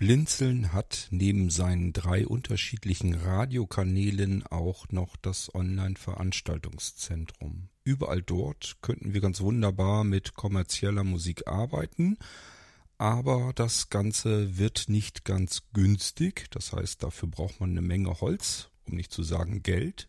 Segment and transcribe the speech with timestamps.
[0.00, 7.68] Blinzeln hat neben seinen drei unterschiedlichen Radiokanälen auch noch das Online-Veranstaltungszentrum.
[7.84, 12.16] Überall dort könnten wir ganz wunderbar mit kommerzieller Musik arbeiten,
[12.96, 16.46] aber das Ganze wird nicht ganz günstig.
[16.50, 20.08] Das heißt, dafür braucht man eine Menge Holz, um nicht zu sagen Geld.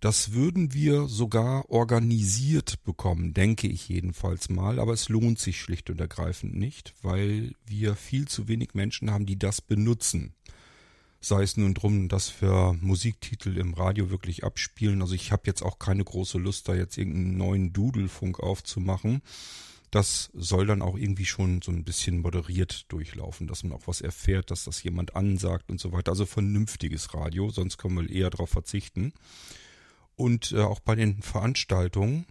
[0.00, 5.90] Das würden wir sogar organisiert bekommen, denke ich jedenfalls mal, aber es lohnt sich schlicht
[5.90, 10.34] und ergreifend nicht, weil wir viel zu wenig Menschen haben, die das benutzen.
[11.20, 15.02] Sei es nun drum, dass wir Musiktitel im Radio wirklich abspielen.
[15.02, 19.20] Also ich habe jetzt auch keine große Lust, da jetzt irgendeinen neuen Dudelfunk aufzumachen.
[19.90, 24.00] Das soll dann auch irgendwie schon so ein bisschen moderiert durchlaufen, dass man auch was
[24.00, 26.12] erfährt, dass das jemand ansagt und so weiter.
[26.12, 29.12] Also vernünftiges Radio, sonst können wir eher darauf verzichten.
[30.18, 32.26] Und äh, auch bei den Veranstaltungen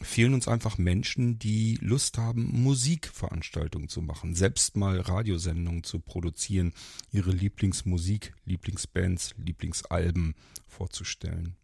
[0.00, 6.72] fehlen uns einfach Menschen, die Lust haben, Musikveranstaltungen zu machen, selbst mal Radiosendungen zu produzieren,
[7.10, 10.36] ihre Lieblingsmusik, Lieblingsbands, Lieblingsalben
[10.68, 11.56] vorzustellen.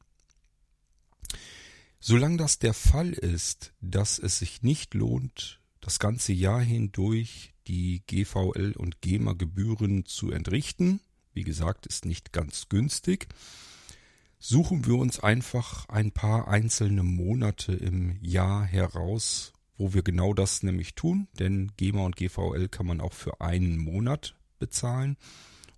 [2.01, 8.03] Solange das der Fall ist, dass es sich nicht lohnt, das ganze Jahr hindurch die
[8.09, 10.99] GVL und GEMA Gebühren zu entrichten,
[11.35, 13.29] wie gesagt, ist nicht ganz günstig,
[14.43, 20.65] suchen wir uns einfach ein paar einzelne Monate im Jahr heraus, wo wir genau das
[20.65, 25.17] nämlich tun, denn GEMA und GVL kann man auch für einen Monat bezahlen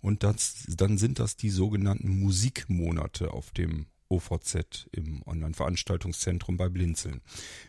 [0.01, 7.21] und das, dann sind das die sogenannten Musikmonate auf dem OVZ im Online-Veranstaltungszentrum bei Blinzeln.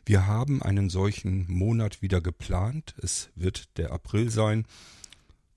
[0.05, 2.95] Wir haben einen solchen Monat wieder geplant.
[3.01, 4.65] Es wird der April sein.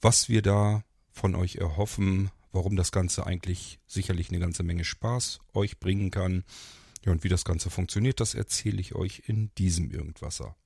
[0.00, 5.41] Was wir da von euch erhoffen, warum das Ganze eigentlich sicherlich eine ganze Menge Spaß
[5.55, 6.45] euch bringen kann.
[7.05, 10.57] Ja, und wie das Ganze funktioniert, das erzähle ich euch in diesem Irgendwasser.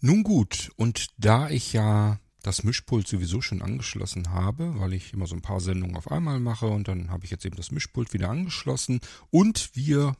[0.00, 5.26] Nun gut, und da ich ja das Mischpult sowieso schon angeschlossen habe, weil ich immer
[5.26, 8.12] so ein paar Sendungen auf einmal mache und dann habe ich jetzt eben das Mischpult
[8.12, 10.16] wieder angeschlossen und wir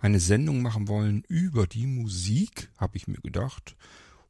[0.00, 3.76] eine Sendung machen wollen über die Musik, habe ich mir gedacht,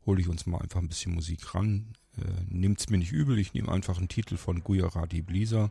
[0.05, 1.95] hole ich uns mal einfach ein bisschen Musik ran.
[2.19, 5.71] Äh, Nehmt's mir nicht übel, ich nehme einfach einen Titel von Gujarati Blisa.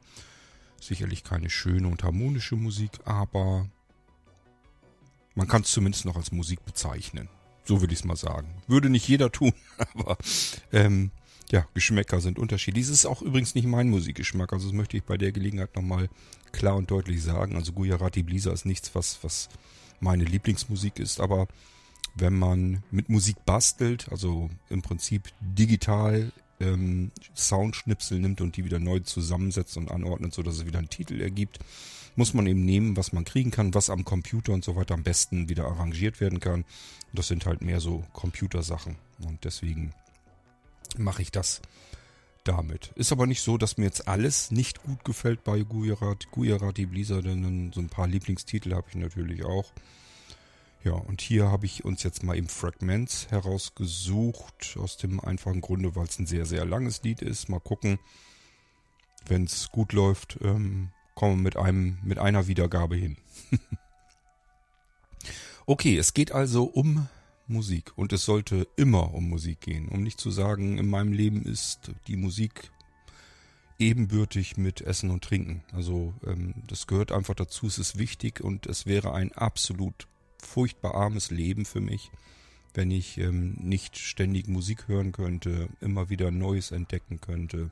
[0.81, 3.69] Sicherlich keine schöne und harmonische Musik, aber
[5.35, 7.29] man kann es zumindest noch als Musik bezeichnen.
[7.65, 8.63] So würde ich es mal sagen.
[8.67, 9.53] Würde nicht jeder tun,
[9.93, 10.17] aber
[10.71, 11.11] ähm,
[11.51, 12.85] ja, Geschmäcker sind unterschiedlich.
[12.85, 14.53] Dies ist auch übrigens nicht mein Musikgeschmack.
[14.53, 16.09] Also das möchte ich bei der Gelegenheit nochmal
[16.51, 17.55] klar und deutlich sagen.
[17.55, 19.49] Also Gujarati Blisa ist nichts, was, was
[19.99, 21.19] meine Lieblingsmusik ist.
[21.19, 21.47] Aber
[22.15, 28.79] wenn man mit Musik bastelt, also im Prinzip digital ähm, Soundschnipsel nimmt und die wieder
[28.79, 31.59] neu zusammensetzt und anordnet, sodass es wieder einen Titel ergibt,
[32.15, 35.03] muss man eben nehmen, was man kriegen kann, was am Computer und so weiter am
[35.03, 36.61] besten wieder arrangiert werden kann.
[36.61, 36.65] Und
[37.13, 38.97] das sind halt mehr so Computersachen.
[39.25, 39.93] Und deswegen
[40.97, 41.61] mache ich das
[42.43, 42.91] damit.
[42.95, 47.25] Ist aber nicht so, dass mir jetzt alles nicht gut gefällt bei Gujarati, Gujarati Blizzard,
[47.25, 49.71] denn so ein paar Lieblingstitel habe ich natürlich auch.
[50.83, 55.95] Ja, und hier habe ich uns jetzt mal eben Fragments herausgesucht, aus dem einfachen Grunde,
[55.95, 57.49] weil es ein sehr, sehr langes Lied ist.
[57.49, 57.99] Mal gucken,
[59.27, 63.17] wenn es gut läuft, ähm, kommen wir mit, einem, mit einer Wiedergabe hin.
[65.65, 67.09] okay, es geht also um
[67.49, 67.91] Musik.
[67.95, 69.89] Und es sollte immer um Musik gehen.
[69.89, 72.71] Um nicht zu sagen, in meinem Leben ist die Musik
[73.79, 75.63] ebenbürtig mit Essen und Trinken.
[75.71, 80.95] Also ähm, das gehört einfach dazu, es ist wichtig und es wäre ein absolut furchtbar
[80.95, 82.11] armes Leben für mich,
[82.73, 87.69] wenn ich ähm, nicht ständig Musik hören könnte, immer wieder Neues entdecken könnte,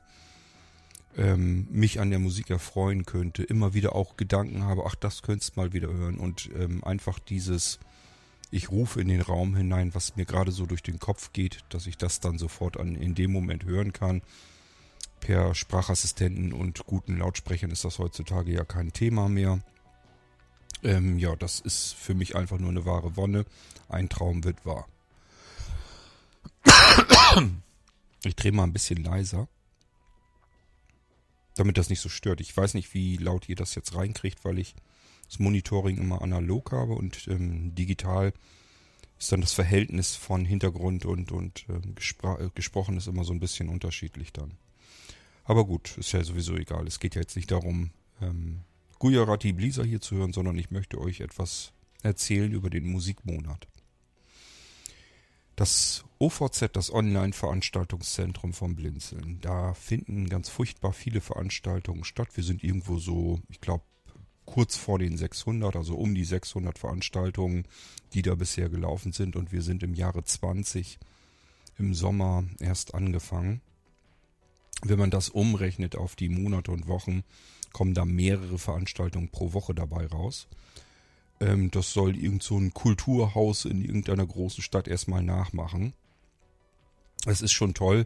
[1.17, 5.57] ähm, mich an der Musik erfreuen könnte, immer wieder auch Gedanken habe, ach, das könntest
[5.57, 7.79] mal wieder hören und ähm, einfach dieses
[8.49, 11.87] ich rufe in den Raum hinein, was mir gerade so durch den Kopf geht, dass
[11.87, 14.21] ich das dann sofort an, in dem Moment hören kann.
[15.19, 19.59] Per Sprachassistenten und guten Lautsprechern ist das heutzutage ja kein Thema mehr.
[20.83, 23.45] Ähm, ja, das ist für mich einfach nur eine wahre Wonne.
[23.89, 24.87] Ein Traum wird wahr.
[28.23, 29.47] Ich drehe mal ein bisschen leiser,
[31.55, 32.41] damit das nicht so stört.
[32.41, 34.75] Ich weiß nicht, wie laut ihr das jetzt reinkriegt, weil ich
[35.27, 38.33] das Monitoring immer analog habe und ähm, digital
[39.19, 43.39] ist dann das Verhältnis von Hintergrund und, und ähm, äh, gesprochen ist immer so ein
[43.39, 44.53] bisschen unterschiedlich dann.
[45.43, 46.85] Aber gut, ist ja sowieso egal.
[46.87, 47.91] Es geht ja jetzt nicht darum,
[48.21, 48.61] ähm,
[48.99, 51.71] Gujarati Blisa hier zu hören, sondern ich möchte euch etwas
[52.03, 53.67] erzählen über den Musikmonat.
[55.55, 62.29] Das OVZ, das Online-Veranstaltungszentrum von Blinzeln, da finden ganz furchtbar viele Veranstaltungen statt.
[62.35, 63.83] Wir sind irgendwo so, ich glaube,
[64.47, 67.65] kurz vor den 600, also um die 600 Veranstaltungen,
[68.13, 69.35] die da bisher gelaufen sind.
[69.35, 70.97] Und wir sind im Jahre 20
[71.77, 73.61] im Sommer erst angefangen.
[74.81, 77.23] Wenn man das umrechnet auf die Monate und Wochen,
[77.73, 80.47] kommen da mehrere Veranstaltungen pro Woche dabei raus.
[81.39, 85.93] Ähm, das soll irgend so ein Kulturhaus in irgendeiner großen Stadt erstmal nachmachen.
[87.25, 88.05] Es ist schon toll,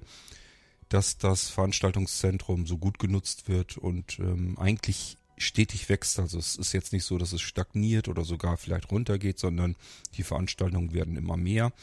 [0.90, 6.20] dass das Veranstaltungszentrum so gut genutzt wird und ähm, eigentlich stetig wächst.
[6.20, 9.76] Also es ist jetzt nicht so, dass es stagniert oder sogar vielleicht runtergeht, sondern
[10.16, 11.74] die Veranstaltungen werden immer mehr.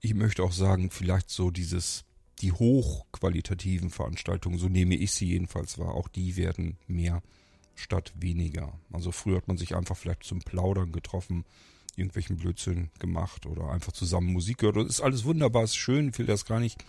[0.00, 2.04] Ich möchte auch sagen, vielleicht so dieses,
[2.40, 7.22] die hochqualitativen Veranstaltungen, so nehme ich sie jedenfalls wahr, auch die werden mehr
[7.74, 8.72] statt weniger.
[8.92, 11.44] Also früher hat man sich einfach vielleicht zum Plaudern getroffen,
[11.96, 14.76] irgendwelchen Blödsinn gemacht oder einfach zusammen Musik gehört.
[14.76, 16.84] Das ist alles wunderbar, ist schön, ich will das gar nicht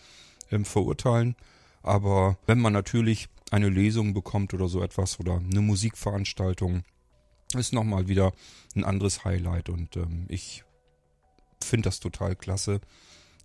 [0.51, 1.36] ähm, verurteilen.
[1.84, 6.84] Aber wenn man natürlich eine Lesung bekommt oder so etwas oder eine Musikveranstaltung,
[7.56, 8.34] ist nochmal wieder
[8.76, 10.64] ein anderes Highlight und ähm, ich
[11.64, 12.82] finde das total klasse,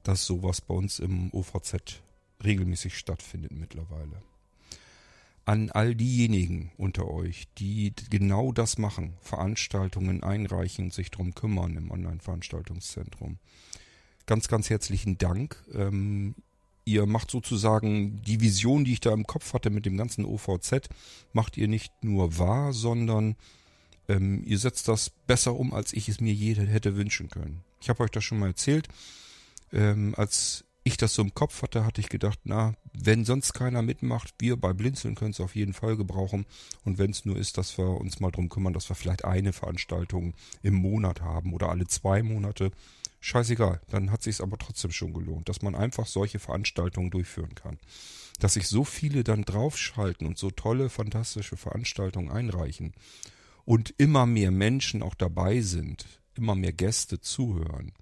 [0.03, 2.03] dass sowas bei uns im OVZ
[2.43, 4.23] regelmäßig stattfindet mittlerweile
[5.49, 11.91] an all diejenigen unter euch, die genau das machen, Veranstaltungen einreichen, sich drum kümmern im
[11.91, 13.39] Online-Veranstaltungszentrum.
[14.27, 15.65] Ganz, ganz herzlichen Dank.
[15.73, 16.35] Ähm,
[16.89, 20.89] ihr macht sozusagen die Vision, die ich da im Kopf hatte mit dem ganzen OVZ,
[21.33, 23.37] macht ihr nicht nur wahr, sondern
[24.09, 27.63] ähm, ihr setzt das besser um, als ich es mir je hätte wünschen können.
[27.81, 28.89] Ich habe euch das schon mal erzählt.
[29.71, 33.83] Ähm, als ich das so im Kopf hatte, hatte ich gedacht, na, wenn sonst keiner
[33.83, 36.47] mitmacht, wir bei Blinzeln können es auf jeden Fall gebrauchen.
[36.85, 39.53] Und wenn es nur ist, dass wir uns mal drum kümmern, dass wir vielleicht eine
[39.53, 40.33] Veranstaltung
[40.63, 42.71] im Monat haben oder alle zwei Monate.
[43.21, 47.79] Scheißegal, dann hat sich aber trotzdem schon gelohnt, dass man einfach solche Veranstaltungen durchführen kann.
[48.39, 52.93] Dass sich so viele dann draufschalten und so tolle, fantastische Veranstaltungen einreichen
[53.65, 57.93] und immer mehr Menschen auch dabei sind, immer mehr Gäste zuhören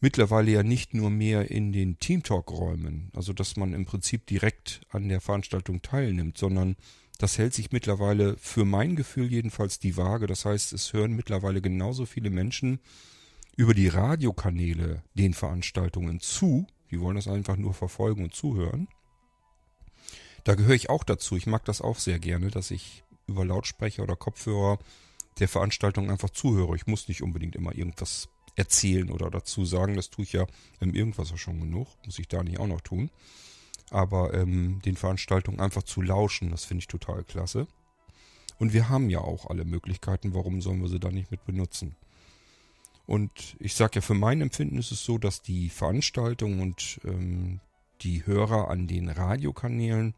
[0.00, 5.08] mittlerweile ja nicht nur mehr in den Teamtalk-Räumen, also dass man im Prinzip direkt an
[5.08, 6.76] der Veranstaltung teilnimmt, sondern
[7.18, 10.26] das hält sich mittlerweile für mein Gefühl jedenfalls die Waage.
[10.28, 12.78] Das heißt, es hören mittlerweile genauso viele Menschen
[13.58, 16.68] über die Radiokanäle den Veranstaltungen zu.
[16.92, 18.86] Die wollen das einfach nur verfolgen und zuhören.
[20.44, 21.36] Da gehöre ich auch dazu.
[21.36, 24.78] Ich mag das auch sehr gerne, dass ich über Lautsprecher oder Kopfhörer
[25.40, 26.76] der Veranstaltung einfach zuhöre.
[26.76, 29.96] Ich muss nicht unbedingt immer irgendwas erzählen oder dazu sagen.
[29.96, 30.46] Das tue ich ja
[30.78, 31.88] im Irgendwas schon genug.
[32.06, 33.10] Muss ich da nicht auch noch tun.
[33.90, 37.66] Aber ähm, den Veranstaltungen einfach zu lauschen, das finde ich total klasse.
[38.60, 40.32] Und wir haben ja auch alle Möglichkeiten.
[40.32, 41.96] Warum sollen wir sie da nicht mit benutzen?
[43.08, 47.58] Und ich sage ja, für mein Empfinden ist es so, dass die Veranstaltungen und ähm,
[48.02, 50.12] die Hörer an den Radiokanälen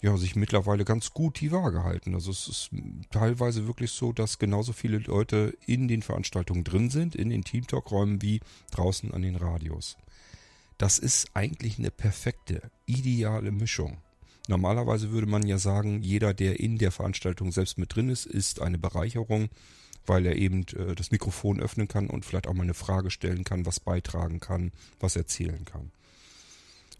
[0.00, 2.14] ja, sich mittlerweile ganz gut die Waage halten.
[2.14, 2.70] Also es ist
[3.10, 8.22] teilweise wirklich so, dass genauso viele Leute in den Veranstaltungen drin sind, in den Teamtalk-Räumen
[8.22, 8.38] wie
[8.70, 9.96] draußen an den Radios.
[10.78, 13.98] Das ist eigentlich eine perfekte, ideale Mischung.
[14.46, 18.60] Normalerweise würde man ja sagen, jeder, der in der Veranstaltung selbst mit drin ist, ist
[18.60, 19.48] eine Bereicherung,
[20.06, 23.44] weil er eben äh, das Mikrofon öffnen kann und vielleicht auch mal eine Frage stellen
[23.44, 25.90] kann, was beitragen kann, was erzählen kann.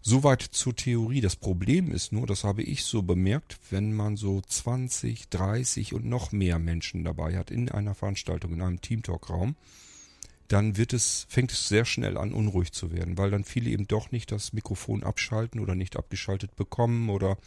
[0.07, 1.19] Soweit zur Theorie.
[1.19, 6.05] Das Problem ist nur, das habe ich so bemerkt, wenn man so 20, 30 und
[6.05, 9.55] noch mehr Menschen dabei hat in einer Veranstaltung, in einem Teamtalk-Raum,
[10.47, 13.87] dann wird es, fängt es sehr schnell an, unruhig zu werden, weil dann viele eben
[13.87, 17.39] doch nicht das Mikrofon abschalten oder nicht abgeschaltet bekommen oder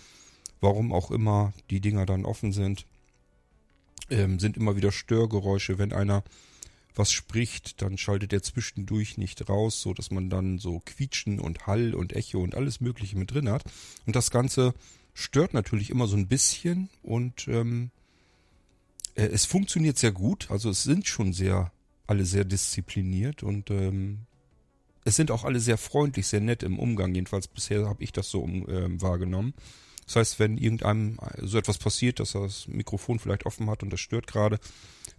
[0.61, 2.87] warum auch immer die Dinger dann offen sind.
[4.11, 6.25] Ähm, sind immer wieder Störgeräusche, wenn einer
[6.95, 11.67] was spricht, dann schaltet er zwischendurch nicht raus, so dass man dann so Quietschen und
[11.67, 13.65] Hall und Echo und alles Mögliche mit drin hat.
[14.05, 14.75] Und das Ganze
[15.15, 17.91] stört natürlich immer so ein bisschen und ähm,
[19.15, 20.50] äh, es funktioniert sehr gut.
[20.50, 21.73] Also es sind schon sehr
[22.07, 24.21] alle sehr diszipliniert und ähm,
[25.05, 27.15] es sind auch alle sehr freundlich, sehr nett im Umgang.
[27.15, 29.55] Jedenfalls bisher habe ich das so um, ähm, wahrgenommen.
[30.09, 33.93] Das heißt, wenn irgendeinem so etwas passiert, dass er das Mikrofon vielleicht offen hat und
[33.93, 34.59] das stört gerade,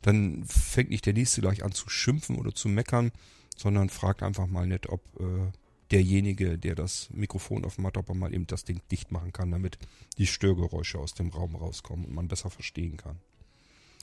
[0.01, 3.11] dann fängt nicht der Nächste gleich an zu schimpfen oder zu meckern,
[3.55, 5.51] sondern fragt einfach mal nett, ob äh,
[5.91, 9.51] derjenige, der das Mikrofon offen hat, ob er mal eben das Ding dicht machen kann,
[9.51, 9.77] damit
[10.17, 13.19] die Störgeräusche aus dem Raum rauskommen und man besser verstehen kann.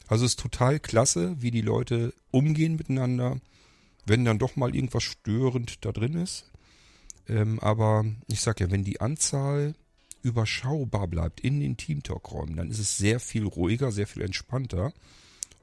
[0.07, 3.41] Also es ist total klasse, wie die Leute umgehen miteinander,
[4.05, 6.53] wenn dann doch mal irgendwas störend da drin ist.
[7.29, 9.75] Ähm, aber ich sag ja, wenn die Anzahl
[10.27, 14.93] überschaubar bleibt in den Teamtalk-Räumen, dann ist es sehr viel ruhiger, sehr viel entspannter.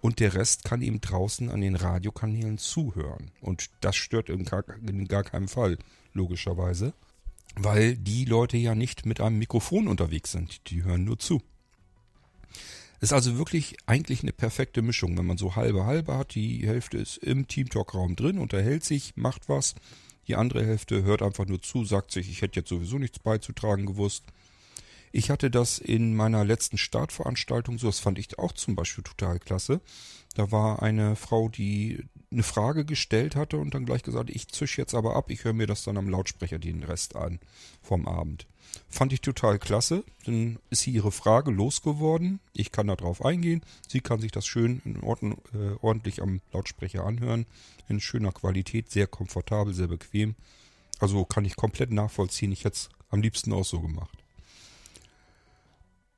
[0.01, 3.31] und der Rest kann eben draußen an den Radiokanälen zuhören.
[3.39, 5.77] Und das stört in gar, in gar keinem Fall,
[6.13, 6.93] logischerweise,
[7.55, 11.41] weil die Leute ja nicht mit einem Mikrofon unterwegs sind, die hören nur zu.
[12.99, 16.35] Ist also wirklich eigentlich eine perfekte Mischung, wenn man so halbe halbe hat.
[16.35, 19.75] Die Hälfte ist im Teamtalk-Raum drin, unterhält sich, macht was.
[20.27, 23.85] Die andere Hälfte hört einfach nur zu, sagt sich, ich hätte jetzt sowieso nichts beizutragen
[23.85, 24.23] gewusst.
[25.15, 29.37] Ich hatte das in meiner letzten Startveranstaltung so, das fand ich auch zum Beispiel total
[29.37, 29.79] klasse.
[30.33, 34.79] Da war eine Frau, die eine Frage gestellt hatte und dann gleich gesagt, ich zisch
[34.79, 37.39] jetzt aber ab, ich höre mir das dann am Lautsprecher den Rest an
[37.83, 38.47] vom Abend.
[38.89, 40.03] Fand ich total klasse.
[40.25, 42.39] Dann ist sie ihre Frage losgeworden.
[42.53, 43.61] Ich kann da drauf eingehen.
[43.87, 47.45] Sie kann sich das schön in Ordnung, äh, ordentlich am Lautsprecher anhören.
[47.87, 50.33] In schöner Qualität, sehr komfortabel, sehr bequem.
[50.97, 52.51] Also kann ich komplett nachvollziehen.
[52.51, 54.22] Ich hätte es am liebsten auch so gemacht.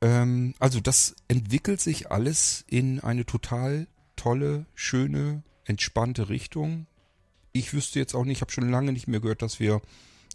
[0.02, 6.88] Ähm, also das entwickelt sich alles in eine total tolle, schöne, entspannte Richtung.
[7.52, 9.82] Ich wüsste jetzt auch nicht, ich habe schon lange nicht mehr gehört, dass wir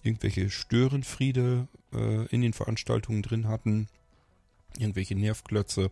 [0.03, 3.89] irgendwelche Störenfriede äh, in den Veranstaltungen drin hatten.
[4.79, 5.91] Irgendwelche Nervklötze,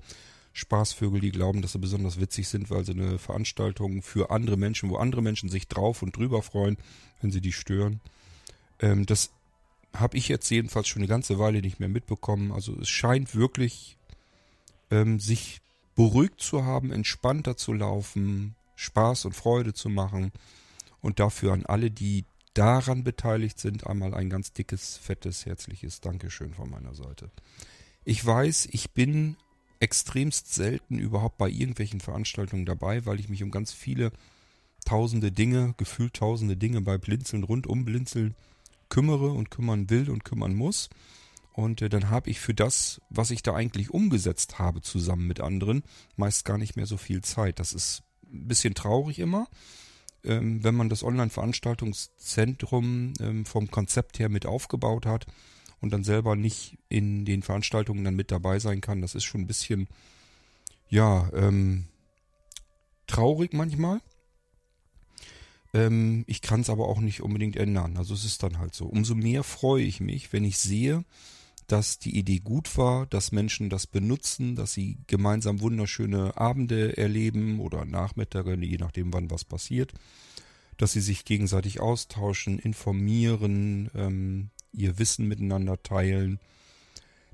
[0.52, 4.90] Spaßvögel, die glauben, dass sie besonders witzig sind, weil sie eine Veranstaltung für andere Menschen,
[4.90, 6.78] wo andere Menschen sich drauf und drüber freuen,
[7.20, 8.00] wenn sie die stören.
[8.80, 9.30] Ähm, das
[10.00, 12.52] habe ich jetzt jedenfalls schon eine ganze Weile nicht mehr mitbekommen.
[12.52, 13.96] Also es scheint wirklich
[14.90, 15.60] ähm, sich
[15.94, 20.32] beruhigt zu haben, entspannter zu laufen, Spaß und Freude zu machen.
[21.00, 22.24] Und dafür an alle, die
[22.54, 27.30] daran beteiligt sind, einmal ein ganz dickes, fettes, herzliches Dankeschön von meiner Seite.
[28.04, 29.36] Ich weiß, ich bin
[29.80, 34.10] extremst selten überhaupt bei irgendwelchen Veranstaltungen dabei, weil ich mich um ganz viele
[34.84, 38.34] tausende Dinge, gefühlt tausende Dinge bei Blinzeln, rund um Blinzeln
[38.88, 40.88] kümmere und kümmern will und kümmern muss.
[41.52, 45.40] Und äh, dann habe ich für das, was ich da eigentlich umgesetzt habe, zusammen mit
[45.40, 45.82] anderen,
[46.16, 47.58] meist gar nicht mehr so viel Zeit.
[47.58, 49.48] Das ist ein bisschen traurig immer,
[50.24, 55.26] ähm, wenn man das Online-Veranstaltungszentrum ähm, vom Konzept her mit aufgebaut hat
[55.80, 59.02] und dann selber nicht in den Veranstaltungen dann mit dabei sein kann.
[59.02, 59.88] Das ist schon ein bisschen,
[60.88, 61.86] ja, ähm,
[63.06, 64.00] traurig manchmal.
[65.74, 67.96] Ähm, ich kann es aber auch nicht unbedingt ändern.
[67.96, 68.86] Also es ist dann halt so.
[68.86, 71.04] Umso mehr freue ich mich, wenn ich sehe,
[71.66, 77.60] dass die Idee gut war, dass Menschen das benutzen, dass sie gemeinsam wunderschöne Abende erleben
[77.60, 79.92] oder Nachmittage, je nachdem wann was passiert,
[80.78, 86.40] dass sie sich gegenseitig austauschen, informieren, ähm, ihr Wissen miteinander teilen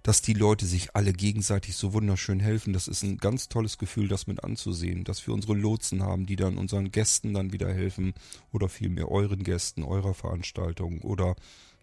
[0.04, 2.74] dass die Leute sich alle gegenseitig so wunderschön helfen.
[2.74, 6.36] Das ist ein ganz tolles Gefühl, das mit anzusehen, dass wir unsere Lotsen haben, die
[6.36, 8.12] dann unseren Gästen dann wieder helfen
[8.52, 11.36] oder vielmehr euren Gästen, eurer Veranstaltung oder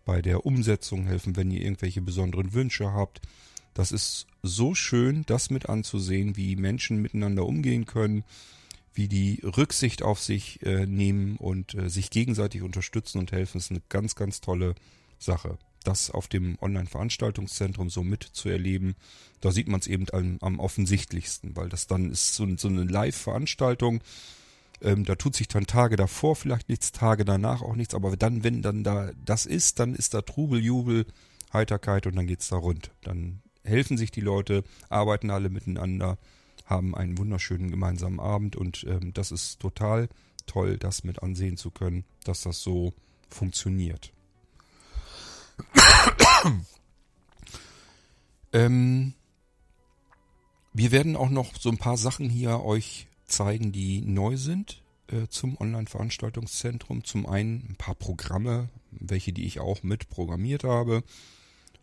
[0.06, 3.22] bei der Umsetzung helfen, wenn ihr irgendwelche besonderen Wünsche habt.
[3.74, 8.24] Das ist so schön, das mit anzusehen, wie Menschen miteinander umgehen können,
[8.94, 13.58] wie die Rücksicht auf sich äh, nehmen und äh, sich gegenseitig unterstützen und helfen.
[13.58, 14.76] Das ist eine ganz, ganz tolle
[15.18, 18.96] Sache das auf dem Online-Veranstaltungszentrum so mitzuerleben,
[19.40, 22.84] da sieht man es eben am, am, offensichtlichsten, weil das dann ist so, so eine
[22.84, 24.02] Live-Veranstaltung.
[24.82, 28.44] Ähm, da tut sich dann Tage davor vielleicht nichts, Tage danach auch nichts, aber dann,
[28.44, 31.06] wenn dann da das ist, dann ist da Trubel, Jubel,
[31.54, 32.92] Heiterkeit und dann geht's da rund.
[33.02, 36.18] Dann helfen sich die Leute, arbeiten alle miteinander,
[36.66, 40.08] haben einen wunderschönen gemeinsamen Abend und ähm, das ist total
[40.46, 42.94] toll, das mit ansehen zu können, dass das so
[43.30, 44.12] funktioniert.
[48.54, 49.14] Ähm,
[50.74, 55.28] wir werden auch noch so ein paar Sachen hier euch zeigen, die neu sind äh,
[55.28, 57.04] zum Online-Veranstaltungszentrum.
[57.04, 61.04] Zum einen ein paar Programme, welche die ich auch mit programmiert habe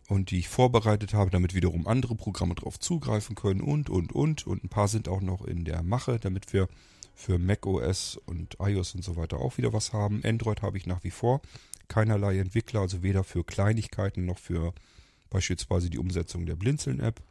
[0.07, 4.47] und die ich vorbereitet habe, damit wiederum andere Programme darauf zugreifen können und, und, und.
[4.47, 6.67] Und ein paar sind auch noch in der Mache, damit wir
[7.15, 10.21] für macOS und iOS und so weiter auch wieder was haben.
[10.23, 11.41] Android habe ich nach wie vor
[11.89, 14.73] keinerlei Entwickler, also weder für Kleinigkeiten noch für
[15.29, 17.21] beispielsweise die Umsetzung der Blinzeln-App.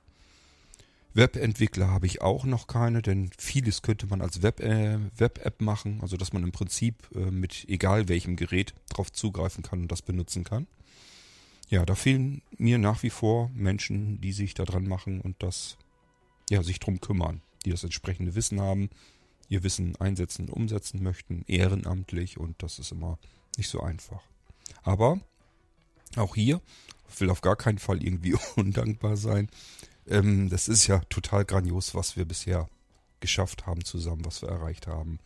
[1.15, 6.01] Webentwickler habe ich auch noch keine, denn vieles könnte man als Web, äh, Web-App machen,
[6.03, 10.03] also dass man im Prinzip äh, mit egal welchem Gerät drauf zugreifen kann und das
[10.03, 10.67] benutzen kann.
[11.71, 15.77] Ja, da fehlen mir nach wie vor Menschen, die sich daran machen und das,
[16.51, 18.89] ja, sich drum kümmern, die das entsprechende Wissen haben,
[19.49, 23.19] ihr Wissen einsetzen und umsetzen möchten, ehrenamtlich und das ist immer
[23.57, 24.23] nicht so einfach.
[24.83, 25.21] Aber
[26.17, 26.61] auch hier
[27.21, 29.49] will auf gar keinen Fall irgendwie undankbar sein.
[30.07, 32.69] Ähm, das ist ja total grandios, was wir bisher
[33.21, 35.19] geschafft haben zusammen, was wir erreicht haben.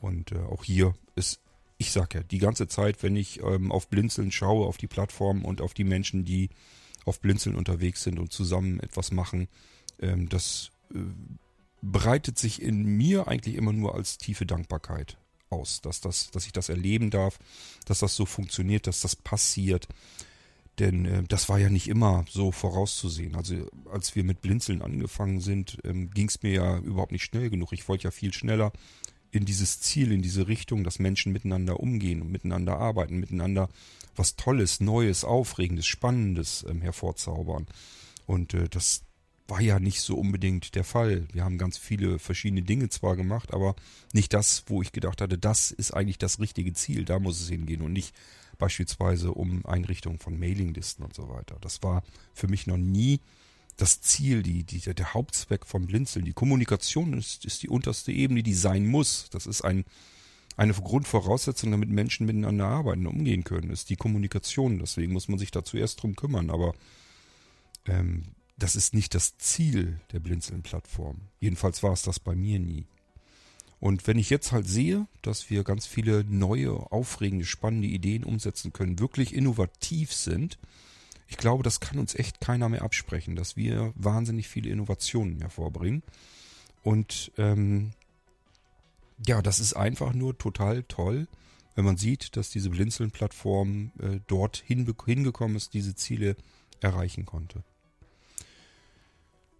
[0.00, 1.40] Und äh, auch hier ist,
[1.78, 5.44] ich sag ja, die ganze Zeit, wenn ich ähm, auf Blinzeln schaue, auf die Plattform
[5.44, 6.50] und auf die Menschen, die
[7.04, 9.48] auf Blinzeln unterwegs sind und zusammen etwas machen,
[10.00, 10.98] ähm, das äh,
[11.82, 15.18] breitet sich in mir eigentlich immer nur als tiefe Dankbarkeit
[15.54, 17.38] aus, dass, das, dass ich das erleben darf,
[17.86, 19.88] dass das so funktioniert, dass das passiert.
[20.78, 23.36] Denn äh, das war ja nicht immer so vorauszusehen.
[23.36, 27.50] Also als wir mit Blinzeln angefangen sind, ähm, ging es mir ja überhaupt nicht schnell
[27.50, 27.72] genug.
[27.72, 28.72] Ich wollte ja viel schneller
[29.30, 33.68] in dieses Ziel, in diese Richtung, dass Menschen miteinander umgehen und miteinander arbeiten, miteinander
[34.16, 37.66] was Tolles, Neues, Aufregendes, Spannendes ähm, hervorzaubern.
[38.26, 39.02] Und äh, das
[39.46, 41.26] war ja nicht so unbedingt der Fall.
[41.32, 43.74] Wir haben ganz viele verschiedene Dinge zwar gemacht, aber
[44.12, 47.48] nicht das, wo ich gedacht hatte, das ist eigentlich das richtige Ziel, da muss es
[47.48, 48.14] hingehen und nicht
[48.58, 51.56] beispielsweise um Einrichtung von Mailinglisten und so weiter.
[51.60, 53.20] Das war für mich noch nie
[53.76, 56.24] das Ziel, die, die, der Hauptzweck vom Blinzeln.
[56.24, 59.28] Die Kommunikation ist, ist die unterste Ebene, die sein muss.
[59.30, 59.84] Das ist ein,
[60.56, 64.78] eine Grundvoraussetzung, damit Menschen miteinander arbeiten, umgehen können, ist die Kommunikation.
[64.78, 66.50] Deswegen muss man sich da zuerst drum kümmern.
[66.50, 66.74] Aber
[67.86, 68.22] ähm,
[68.56, 71.20] das ist nicht das Ziel der Blinzeln-Plattform.
[71.40, 72.86] Jedenfalls war es das bei mir nie.
[73.80, 78.72] Und wenn ich jetzt halt sehe, dass wir ganz viele neue, aufregende, spannende Ideen umsetzen
[78.72, 80.58] können, wirklich innovativ sind,
[81.26, 86.02] ich glaube, das kann uns echt keiner mehr absprechen, dass wir wahnsinnig viele Innovationen hervorbringen.
[86.82, 87.92] Und ähm,
[89.26, 91.26] ja, das ist einfach nur total toll,
[91.74, 96.36] wenn man sieht, dass diese Blinzeln-Plattform äh, dort hingekommen ist, diese Ziele
[96.80, 97.64] erreichen konnte.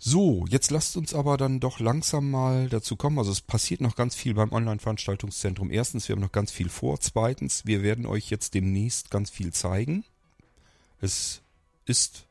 [0.06, 3.18] So, jetzt lasst uns aber dann doch langsam mal dazu kommen.
[3.18, 5.70] Also es passiert noch ganz viel beim Online-Veranstaltungszentrum.
[5.70, 7.00] Erstens, wir haben noch ganz viel vor.
[7.00, 10.04] Zweitens, wir werden euch jetzt demnächst ganz viel zeigen.
[11.00, 11.40] Es
[11.86, 12.26] ist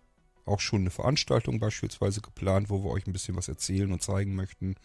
[0.45, 4.35] auch schon eine Veranstaltung beispielsweise geplant, wo wir euch ein bisschen was erzählen und zeigen
[4.35, 4.75] möchten.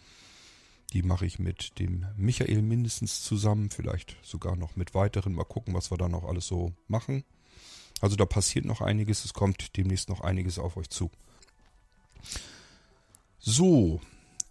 [0.91, 5.35] Die mache ich mit dem Michael mindestens zusammen, vielleicht sogar noch mit weiteren.
[5.35, 7.23] Mal gucken, was wir da noch alles so machen.
[8.01, 9.25] Also da passiert noch einiges.
[9.25, 11.11] Es kommt demnächst noch einiges auf euch zu.
[13.39, 14.01] So,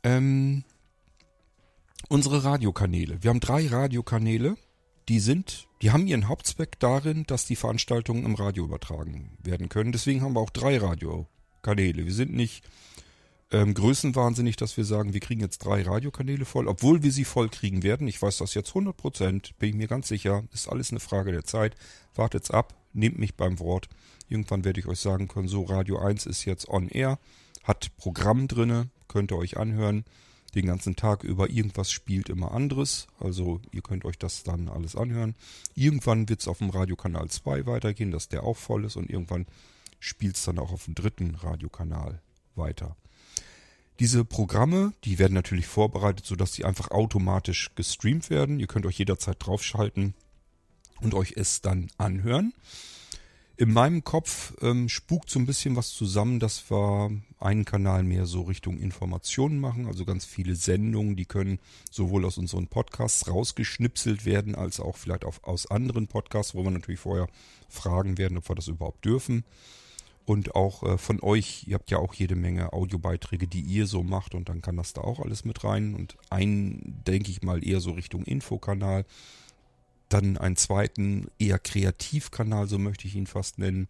[0.02, 0.64] ähm,
[2.08, 3.22] unsere Radiokanäle.
[3.22, 4.56] Wir haben drei Radiokanäle.
[5.08, 9.92] Die sind, die haben ihren Hauptzweck darin, dass die Veranstaltungen im Radio übertragen werden können.
[9.92, 12.04] Deswegen haben wir auch drei Radiokanäle.
[12.04, 12.62] Wir sind nicht
[13.50, 17.48] ähm, größenwahnsinnig, dass wir sagen, wir kriegen jetzt drei Radiokanäle voll, obwohl wir sie voll
[17.48, 18.08] kriegen werden.
[18.08, 20.44] Ich weiß das jetzt 100 Prozent, bin ich mir ganz sicher.
[20.52, 21.74] Ist alles eine Frage der Zeit.
[22.14, 23.88] Wartet's ab, nehmt mich beim Wort.
[24.28, 27.18] Irgendwann werde ich euch sagen können, so Radio 1 ist jetzt on air
[27.64, 30.04] hat Programm drinne, könnt ihr euch anhören.
[30.54, 33.06] Den ganzen Tag über irgendwas spielt immer anderes.
[33.20, 35.34] Also ihr könnt euch das dann alles anhören.
[35.74, 39.46] Irgendwann wird es auf dem Radiokanal 2 weitergehen, dass der auch voll ist und irgendwann
[40.00, 42.22] spielt es dann auch auf dem dritten Radiokanal
[42.54, 42.96] weiter.
[43.98, 48.60] Diese Programme, die werden natürlich vorbereitet, sodass sie einfach automatisch gestreamt werden.
[48.60, 50.14] Ihr könnt euch jederzeit draufschalten
[51.00, 52.54] und euch es dann anhören.
[53.60, 58.24] In meinem Kopf ähm, spukt so ein bisschen was zusammen, dass wir einen Kanal mehr
[58.24, 61.58] so Richtung Informationen machen, also ganz viele Sendungen, die können
[61.90, 66.70] sowohl aus unseren Podcasts rausgeschnipselt werden, als auch vielleicht auf, aus anderen Podcasts, wo wir
[66.70, 67.26] natürlich vorher
[67.68, 69.42] fragen werden, ob wir das überhaupt dürfen.
[70.24, 74.04] Und auch äh, von euch, ihr habt ja auch jede Menge Audiobeiträge, die ihr so
[74.04, 75.96] macht und dann kann das da auch alles mit rein.
[75.96, 79.04] Und einen, denke ich mal, eher so Richtung Infokanal
[80.08, 83.88] dann einen zweiten, eher Kreativkanal, so möchte ich ihn fast nennen.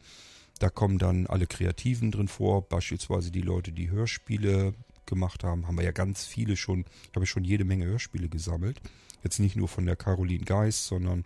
[0.59, 4.75] Da kommen dann alle Kreativen drin vor, beispielsweise die Leute, die Hörspiele
[5.07, 5.67] gemacht haben.
[5.67, 8.81] Haben wir ja ganz viele schon, habe ich schon jede Menge Hörspiele gesammelt.
[9.23, 11.25] Jetzt nicht nur von der Caroline Geist, sondern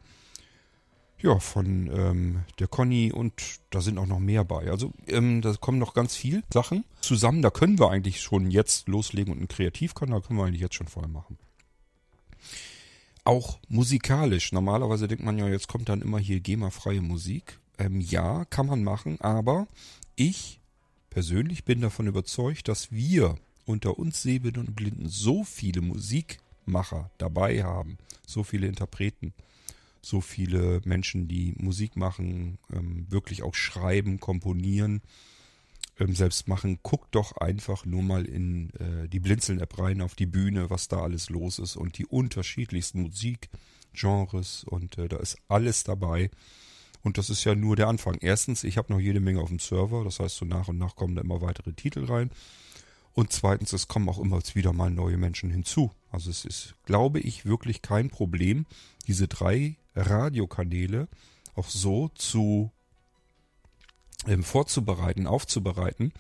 [1.23, 3.33] ja, von ähm, der Conny und
[3.71, 4.71] da sind auch noch mehr bei.
[4.71, 7.43] Also ähm, da kommen noch ganz viel Sachen zusammen.
[7.43, 10.89] Da können wir eigentlich schon jetzt loslegen und einen Kreativkanal können wir eigentlich jetzt schon
[10.89, 11.39] vorher machen.
[13.25, 14.53] Auch musikalisch.
[14.53, 17.61] Normalerweise denkt man ja, jetzt kommt dann immer hier GEMA-freie Musik.
[17.79, 19.69] Ähm, ja, kann man machen, aber
[20.17, 20.61] ich
[21.11, 27.63] persönlich bin davon überzeugt, dass wir unter uns Sehbehinderten und Blinden so viele Musikmacher dabei
[27.63, 29.33] haben, so viele Interpreten,
[30.01, 35.01] so viele Menschen, die Musik machen, ähm, wirklich auch schreiben, komponieren,
[35.99, 40.27] ähm, selbst machen, guckt doch einfach nur mal in äh, die Blinzeln-App rein auf die
[40.27, 45.85] Bühne, was da alles los ist und die unterschiedlichsten Musikgenres und äh, da ist alles
[45.85, 46.31] dabei.
[47.03, 48.17] Und das ist ja nur der Anfang.
[48.21, 50.95] Erstens, ich habe noch jede Menge auf dem Server, das heißt, so nach und nach
[50.95, 52.31] kommen da immer weitere Titel rein.
[53.13, 55.91] Und zweitens, es kommen auch immer wieder mal neue Menschen hinzu.
[56.11, 58.67] Also es ist, glaube ich, wirklich kein Problem,
[59.07, 61.09] diese drei Radiokanäle
[61.55, 62.71] auch so zu
[64.27, 66.13] ähm, vorzubereiten, aufzubereiten,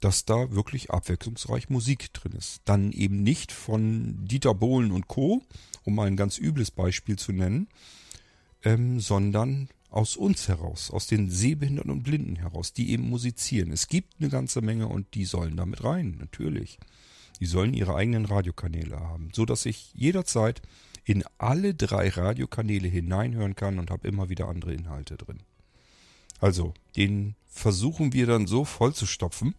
[0.00, 2.60] dass da wirklich abwechslungsreich Musik drin ist.
[2.64, 5.42] Dann eben nicht von Dieter Bohlen und Co.,
[5.84, 7.68] um mal ein ganz übles Beispiel zu nennen,
[8.64, 13.72] ähm, sondern aus uns heraus, aus den Sehbehinderten und Blinden heraus, die eben musizieren.
[13.72, 16.78] Es gibt eine ganze Menge und die sollen damit rein, natürlich.
[17.40, 20.60] Die sollen ihre eigenen Radiokanäle haben, so dass ich jederzeit
[21.04, 25.38] in alle drei Radiokanäle hineinhören kann und habe immer wieder andere Inhalte drin.
[26.40, 29.54] Also, den versuchen wir dann so vollzustopfen,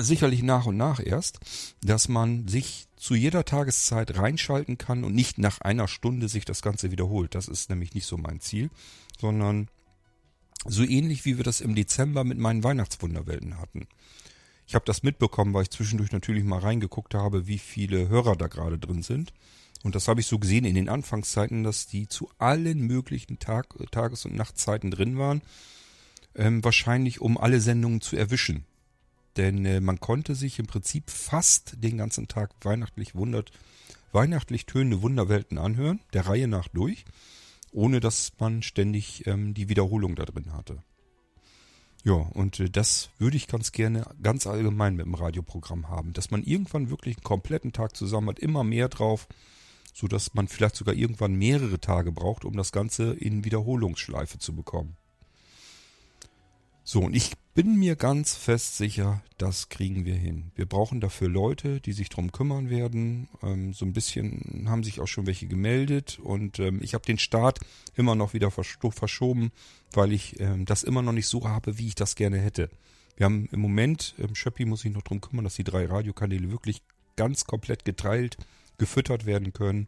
[0.00, 1.40] sicherlich nach und nach erst,
[1.82, 6.62] dass man sich zu jeder Tageszeit reinschalten kann und nicht nach einer Stunde sich das
[6.62, 7.34] Ganze wiederholt.
[7.34, 8.70] Das ist nämlich nicht so mein Ziel,
[9.20, 9.68] sondern
[10.64, 13.88] so ähnlich wie wir das im Dezember mit meinen Weihnachtswunderwelten hatten.
[14.66, 18.46] Ich habe das mitbekommen, weil ich zwischendurch natürlich mal reingeguckt habe, wie viele Hörer da
[18.46, 19.32] gerade drin sind.
[19.82, 23.74] Und das habe ich so gesehen in den Anfangszeiten, dass die zu allen möglichen Tag,
[23.90, 25.42] Tages- und Nachtzeiten drin waren.
[26.34, 28.64] Ähm, wahrscheinlich um alle Sendungen zu erwischen.
[29.36, 33.50] Denn äh, man konnte sich im Prinzip fast den ganzen Tag weihnachtlich wundert,
[34.12, 37.04] weihnachtlich tönende Wunderwelten anhören, der Reihe nach durch,
[37.72, 40.82] ohne dass man ständig ähm, die Wiederholung da drin hatte.
[42.04, 46.30] Ja, und äh, das würde ich ganz gerne ganz allgemein mit dem Radioprogramm haben, dass
[46.30, 49.28] man irgendwann wirklich einen kompletten Tag zusammen hat, immer mehr drauf,
[49.92, 54.54] so dass man vielleicht sogar irgendwann mehrere Tage braucht, um das Ganze in Wiederholungsschleife zu
[54.54, 54.96] bekommen.
[56.84, 60.50] So, und ich bin mir ganz fest sicher, das kriegen wir hin.
[60.56, 63.28] Wir brauchen dafür Leute, die sich drum kümmern werden.
[63.42, 67.18] Ähm, so ein bisschen haben sich auch schon welche gemeldet und ähm, ich habe den
[67.18, 67.60] Start
[67.94, 69.52] immer noch wieder verschoben,
[69.92, 72.68] weil ich ähm, das immer noch nicht so habe, wie ich das gerne hätte.
[73.16, 76.50] Wir haben im Moment, ähm, Schöppi muss sich noch drum kümmern, dass die drei Radiokanäle
[76.50, 76.82] wirklich
[77.14, 78.38] ganz komplett geteilt,
[78.82, 79.86] gefüttert werden können.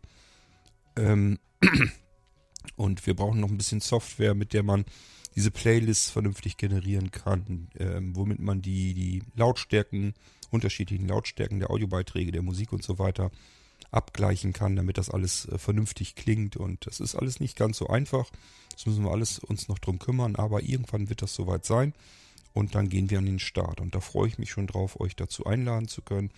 [0.94, 1.40] Ähm,
[2.76, 4.84] und wir brauchen noch ein bisschen Software, mit der man
[5.34, 10.14] diese Playlists vernünftig generieren kann, ähm, womit man die, die Lautstärken,
[10.50, 13.32] unterschiedlichen Lautstärken der Audiobeiträge, der Musik und so weiter
[13.90, 16.56] abgleichen kann, damit das alles äh, vernünftig klingt.
[16.56, 18.30] Und das ist alles nicht ganz so einfach.
[18.72, 21.94] Das müssen wir alles uns noch drum kümmern, aber irgendwann wird das soweit sein.
[22.52, 23.80] Und dann gehen wir an den Start.
[23.80, 26.30] Und da freue ich mich schon drauf, euch dazu einladen zu können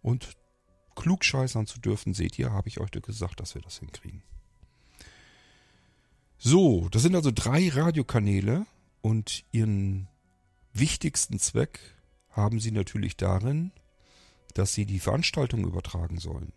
[0.00, 0.36] und
[0.94, 2.14] klug scheißern zu dürfen.
[2.14, 4.22] Seht ihr, habe ich euch gesagt, dass wir das hinkriegen.
[6.38, 8.66] So, das sind also drei Radiokanäle
[9.00, 10.08] und ihren
[10.72, 11.80] wichtigsten Zweck
[12.30, 13.72] haben sie natürlich darin,
[14.54, 16.52] dass sie die Veranstaltung übertragen sollen.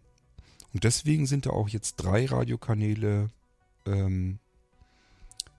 [0.73, 3.29] Und deswegen sind da auch jetzt drei Radiokanäle,
[3.85, 4.39] ähm,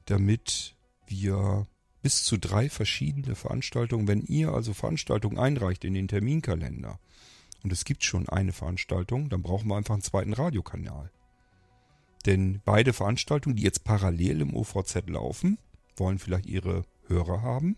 [0.04, 1.66] damit wir
[2.02, 6.98] bis zu drei verschiedene Veranstaltungen, wenn ihr also Veranstaltungen einreicht in den Terminkalender
[7.62, 11.10] und es gibt schon eine Veranstaltung, dann brauchen wir einfach einen zweiten Radiokanal.
[12.26, 15.58] Denn beide Veranstaltungen, die jetzt parallel im OVZ laufen,
[15.96, 17.76] wollen vielleicht ihre Hörer haben.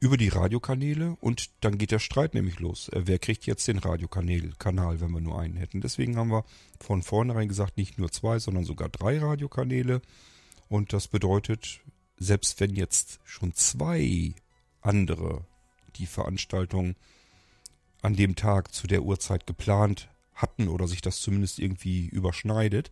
[0.00, 2.88] Über die Radiokanäle und dann geht der Streit nämlich los.
[2.90, 5.80] Äh, wer kriegt jetzt den Radiokanal, wenn wir nur einen hätten?
[5.80, 6.44] Deswegen haben wir
[6.80, 10.00] von vornherein gesagt, nicht nur zwei, sondern sogar drei Radiokanäle.
[10.68, 11.80] Und das bedeutet,
[12.16, 14.34] selbst wenn jetzt schon zwei
[14.82, 15.44] andere
[15.96, 16.94] die Veranstaltung
[18.02, 22.90] an dem Tag zu der Uhrzeit geplant hatten oder sich das zumindest irgendwie überschneidet,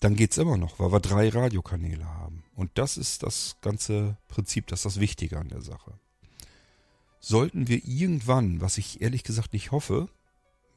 [0.00, 2.42] dann geht's immer noch, weil wir drei Radiokanäle haben.
[2.54, 5.92] Und das ist das ganze Prinzip, das ist das Wichtige an der Sache.
[7.20, 10.08] Sollten wir irgendwann, was ich ehrlich gesagt nicht hoffe,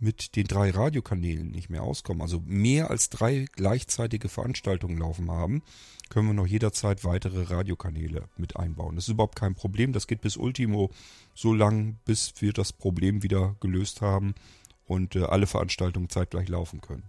[0.02, 5.62] mit den drei Radiokanälen nicht mehr auskommen, also mehr als drei gleichzeitige Veranstaltungen laufen haben,
[6.10, 8.96] können wir noch jederzeit weitere Radiokanäle mit einbauen.
[8.96, 9.94] Das ist überhaupt kein Problem.
[9.94, 10.90] Das geht bis Ultimo
[11.36, 14.34] so lang, bis wir das Problem wieder gelöst haben
[14.86, 17.04] und äh, alle Veranstaltungen zeitgleich laufen können.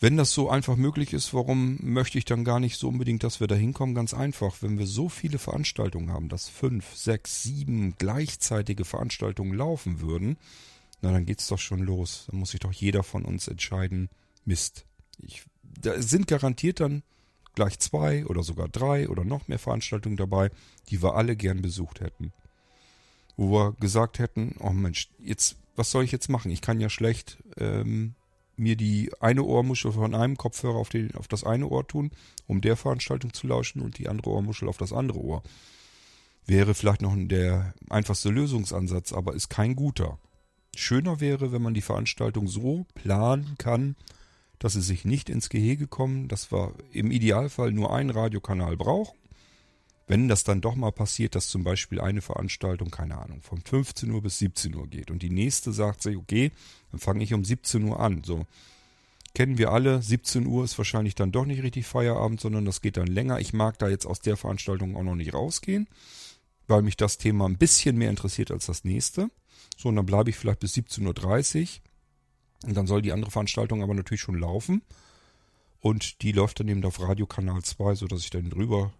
[0.00, 3.40] Wenn das so einfach möglich ist, warum möchte ich dann gar nicht so unbedingt, dass
[3.40, 3.96] wir da hinkommen?
[3.96, 10.00] Ganz einfach, wenn wir so viele Veranstaltungen haben, dass fünf, sechs, sieben gleichzeitige Veranstaltungen laufen
[10.00, 10.36] würden,
[11.00, 12.26] na dann geht's doch schon los.
[12.30, 14.08] Dann muss sich doch jeder von uns entscheiden,
[14.44, 14.86] Mist.
[15.18, 17.02] Ich, da sind garantiert dann
[17.54, 20.50] gleich zwei oder sogar drei oder noch mehr Veranstaltungen dabei,
[20.88, 22.32] die wir alle gern besucht hätten.
[23.36, 26.50] Wo wir gesagt hätten, oh Mensch, jetzt was soll ich jetzt machen?
[26.50, 28.14] Ich kann ja schlecht ähm,
[28.56, 32.10] mir die eine Ohrmuschel von einem Kopfhörer auf, den, auf das eine Ohr tun,
[32.46, 35.42] um der Veranstaltung zu lauschen und die andere Ohrmuschel auf das andere Ohr.
[36.46, 40.18] Wäre vielleicht noch der einfachste Lösungsansatz, aber ist kein guter.
[40.78, 43.96] Schöner wäre, wenn man die Veranstaltung so planen kann,
[44.58, 49.18] dass sie sich nicht ins Gehege kommen, dass wir im Idealfall nur einen Radiokanal brauchen
[50.08, 54.10] wenn das dann doch mal passiert, dass zum Beispiel eine Veranstaltung, keine Ahnung, von 15
[54.10, 56.50] Uhr bis 17 Uhr geht und die nächste sagt sich, okay,
[56.90, 58.24] dann fange ich um 17 Uhr an.
[58.24, 58.46] So
[59.34, 62.96] kennen wir alle, 17 Uhr ist wahrscheinlich dann doch nicht richtig Feierabend, sondern das geht
[62.96, 63.38] dann länger.
[63.38, 65.86] Ich mag da jetzt aus der Veranstaltung auch noch nicht rausgehen,
[66.66, 69.30] weil mich das Thema ein bisschen mehr interessiert als das nächste.
[69.78, 71.68] So, und dann bleibe ich vielleicht bis 17.30 Uhr.
[72.68, 74.82] Und dann soll die andere Veranstaltung aber natürlich schon laufen.
[75.78, 78.92] Und die läuft dann eben auf Radiokanal 2, sodass ich dann drüber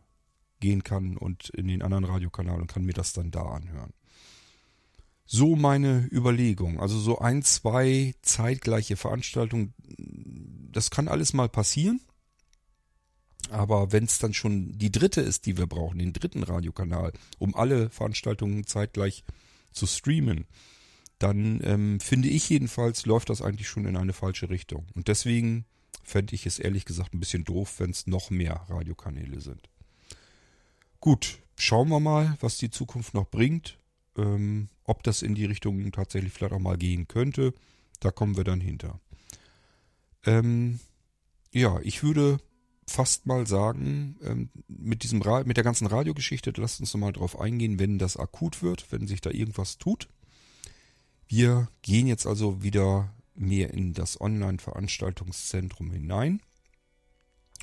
[0.60, 3.92] gehen kann und in den anderen Radiokanal und kann mir das dann da anhören.
[5.26, 6.78] So meine Überlegung.
[6.78, 9.74] Also so ein, zwei zeitgleiche Veranstaltungen,
[10.70, 12.00] das kann alles mal passieren.
[13.50, 17.56] Aber wenn es dann schon die dritte ist, die wir brauchen, den dritten Radiokanal, um
[17.56, 19.47] alle Veranstaltungen zeitgleich zu
[19.86, 20.46] streamen,
[21.18, 24.86] dann ähm, finde ich jedenfalls, läuft das eigentlich schon in eine falsche Richtung.
[24.94, 25.64] Und deswegen
[26.04, 29.68] fände ich es ehrlich gesagt ein bisschen doof, wenn es noch mehr Radiokanäle sind.
[31.00, 33.78] Gut, schauen wir mal, was die Zukunft noch bringt.
[34.16, 37.52] Ähm, ob das in die Richtung tatsächlich vielleicht auch mal gehen könnte,
[38.00, 39.00] da kommen wir dann hinter.
[40.24, 40.80] Ähm,
[41.52, 42.38] ja, ich würde
[42.88, 47.78] fast mal sagen, ähm, mit diesem mit der ganzen Radiogeschichte, lasst uns nochmal drauf eingehen,
[47.78, 50.08] wenn das akut wird, wenn sich da irgendwas tut.
[51.26, 56.40] Wir gehen jetzt also wieder mehr in das Online-Veranstaltungszentrum hinein.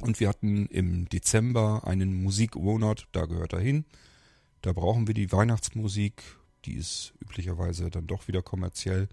[0.01, 3.85] Und wir hatten im Dezember einen Musikmonat, da gehört er hin.
[4.61, 6.21] Da brauchen wir die Weihnachtsmusik,
[6.65, 9.07] die ist üblicherweise dann doch wieder kommerziell.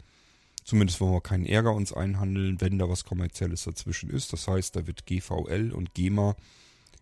[0.65, 4.33] Zumindest wollen wir keinen Ärger uns einhandeln, wenn da was Kommerzielles dazwischen ist.
[4.33, 6.37] Das heißt, da wird GVL und GEMA,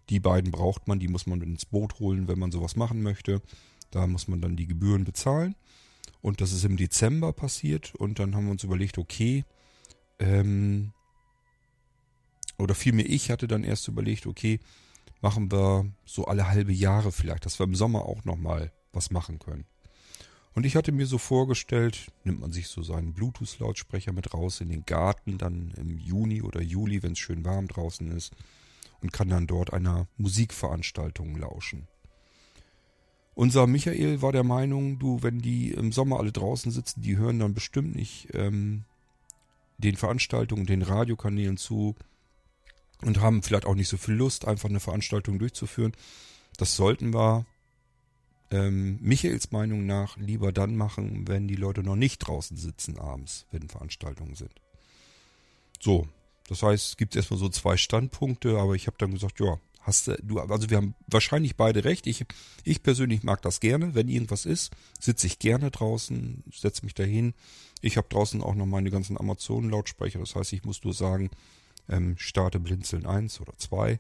[0.09, 3.43] die beiden braucht man, die muss man ins Boot holen, wenn man sowas machen möchte.
[3.91, 5.55] Da muss man dann die Gebühren bezahlen.
[6.23, 9.45] Und das ist im Dezember passiert und dann haben wir uns überlegt, okay,
[10.19, 10.93] ähm,
[12.59, 14.61] oder vielmehr ich hatte dann erst überlegt, okay,
[15.23, 19.39] machen wir so alle halbe Jahre vielleicht, dass wir im Sommer auch nochmal was machen
[19.39, 19.65] können.
[20.55, 24.69] Und ich hatte mir so vorgestellt, nimmt man sich so seinen Bluetooth-Lautsprecher mit raus in
[24.69, 28.35] den Garten, dann im Juni oder Juli, wenn es schön warm draußen ist,
[29.01, 31.87] und kann dann dort einer Musikveranstaltung lauschen.
[33.35, 37.39] Unser Michael war der Meinung, du, wenn die im Sommer alle draußen sitzen, die hören
[37.39, 38.85] dann bestimmt nicht ähm,
[39.79, 41.95] den Veranstaltungen, den Radiokanälen zu
[43.03, 45.93] und haben vielleicht auch nicht so viel Lust, einfach eine Veranstaltung durchzuführen.
[46.59, 47.47] Das sollten wir
[48.51, 53.47] ähm, Michaels Meinung nach lieber dann machen, wenn die Leute noch nicht draußen sitzen abends,
[53.51, 54.53] wenn Veranstaltungen sind.
[55.81, 56.09] So,
[56.49, 60.11] das heißt, es gibt erstmal so zwei Standpunkte, aber ich habe dann gesagt, ja, hast
[60.23, 62.07] du, also wir haben wahrscheinlich beide recht.
[62.07, 62.25] Ich,
[62.65, 67.35] ich persönlich mag das gerne, wenn irgendwas ist, sitze ich gerne draußen, setze mich dahin.
[67.81, 71.31] Ich habe draußen auch noch meine ganzen Amazon-Lautsprecher, das heißt, ich muss nur sagen,
[71.89, 73.99] ähm, starte Blinzeln 1 oder 2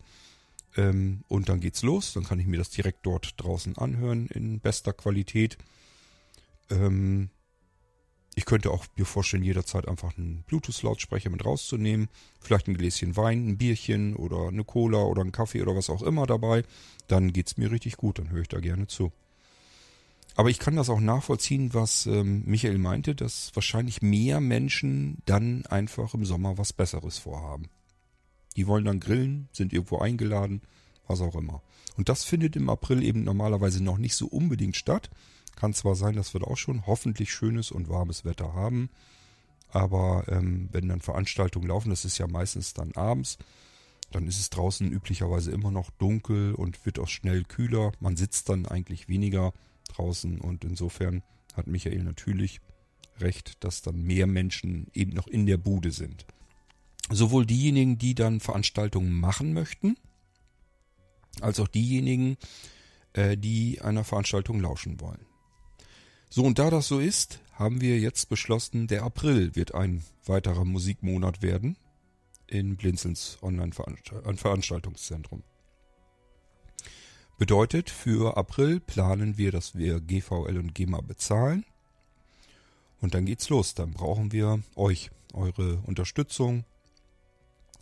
[0.76, 2.12] ähm, und dann geht's los.
[2.12, 5.58] Dann kann ich mir das direkt dort draußen anhören in bester Qualität.
[6.70, 7.30] Ähm,
[8.34, 12.08] ich könnte auch mir vorstellen, jederzeit einfach einen Bluetooth-Lautsprecher mit rauszunehmen.
[12.40, 16.02] Vielleicht ein Gläschen Wein, ein Bierchen oder eine Cola oder einen Kaffee oder was auch
[16.02, 16.64] immer dabei.
[17.08, 19.12] Dann geht's mir richtig gut, dann höre ich da gerne zu.
[20.36, 25.66] Aber ich kann das auch nachvollziehen, was ähm, Michael meinte, dass wahrscheinlich mehr Menschen dann
[25.66, 27.68] einfach im Sommer was Besseres vorhaben.
[28.56, 30.62] Die wollen dann grillen, sind irgendwo eingeladen,
[31.06, 31.62] was auch immer.
[31.96, 35.10] Und das findet im April eben normalerweise noch nicht so unbedingt statt.
[35.56, 38.88] Kann zwar sein, dass wir da auch schon hoffentlich schönes und warmes Wetter haben,
[39.68, 43.38] aber ähm, wenn dann Veranstaltungen laufen, das ist ja meistens dann abends,
[44.10, 47.92] dann ist es draußen üblicherweise immer noch dunkel und wird auch schnell kühler.
[48.00, 49.52] Man sitzt dann eigentlich weniger
[49.88, 51.22] draußen und insofern
[51.54, 52.60] hat Michael natürlich
[53.20, 56.26] recht, dass dann mehr Menschen eben noch in der Bude sind
[57.08, 59.96] sowohl diejenigen, die dann Veranstaltungen machen möchten,
[61.40, 62.36] als auch diejenigen,
[63.12, 65.26] äh, die einer Veranstaltung lauschen wollen.
[66.28, 70.64] So, und da das so ist, haben wir jetzt beschlossen, der April wird ein weiterer
[70.64, 71.76] Musikmonat werden
[72.46, 75.42] in Blinzens Online-Veranstaltungszentrum.
[77.38, 81.64] Bedeutet, für April planen wir, dass wir GVL und GEMA bezahlen.
[83.00, 83.74] Und dann geht's los.
[83.74, 86.64] Dann brauchen wir euch, eure Unterstützung,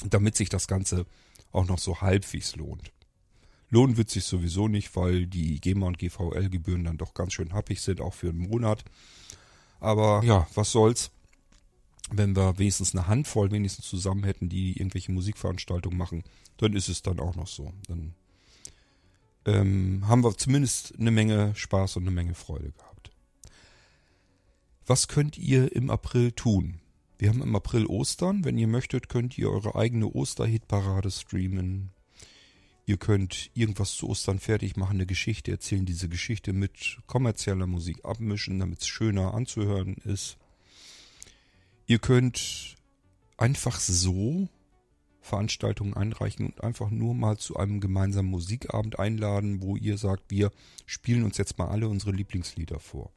[0.05, 1.07] damit sich das Ganze
[1.53, 2.93] auch noch so halbwegs lohnt.
[3.71, 7.81] Lohnen wird sich sowieso nicht, weil die GEMA und GVL-Gebühren dann doch ganz schön happig
[7.81, 8.85] sind, auch für einen Monat.
[9.81, 11.11] Aber ja, was soll's,
[12.11, 16.25] wenn wir wenigstens eine Handvoll wenigstens zusammen hätten, die irgendwelche Musikveranstaltungen machen,
[16.57, 17.73] dann ist es dann auch noch so.
[17.87, 18.15] Dann
[19.45, 23.11] ähm, haben wir zumindest eine Menge Spaß und eine Menge Freude gehabt.
[24.87, 26.81] Was könnt ihr im April tun?
[27.19, 28.45] Wir haben im April Ostern.
[28.45, 31.91] Wenn ihr möchtet, könnt ihr eure eigene Osterhitparade streamen.
[32.87, 38.05] Ihr könnt irgendwas zu Ostern fertig machen, eine Geschichte erzählen, diese Geschichte mit kommerzieller Musik
[38.05, 40.39] abmischen, damit es schöner anzuhören ist.
[41.87, 42.77] Ihr könnt
[43.37, 44.49] einfach so
[45.21, 50.51] Veranstaltungen einreichen und einfach nur mal zu einem gemeinsamen Musikabend einladen, wo ihr sagt, wir
[50.87, 53.13] spielen uns jetzt mal alle unsere Lieblingslieder vor.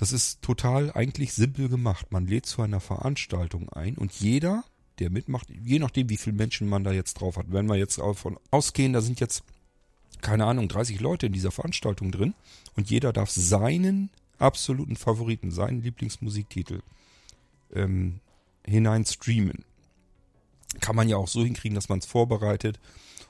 [0.00, 2.10] Das ist total eigentlich simpel gemacht.
[2.10, 4.64] Man lädt zu einer Veranstaltung ein und jeder,
[4.98, 7.98] der mitmacht, je nachdem, wie viele Menschen man da jetzt drauf hat, wenn wir jetzt
[7.98, 9.44] davon ausgehen, da sind jetzt,
[10.22, 12.32] keine Ahnung, 30 Leute in dieser Veranstaltung drin
[12.76, 14.08] und jeder darf seinen
[14.38, 16.80] absoluten Favoriten, seinen Lieblingsmusiktitel
[17.74, 18.20] ähm,
[18.66, 19.66] hinein streamen.
[20.80, 22.80] Kann man ja auch so hinkriegen, dass man es vorbereitet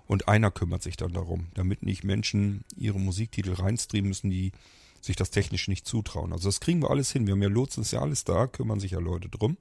[0.06, 4.52] und einer kümmert sich dann darum, damit nicht Menschen ihre Musiktitel reinstreamen müssen, die
[5.00, 6.32] sich das technisch nicht zutrauen.
[6.32, 7.26] Also das kriegen wir alles hin.
[7.26, 9.56] Wir haben ja Lotsen, ist ja alles da, kümmern sich ja Leute drum.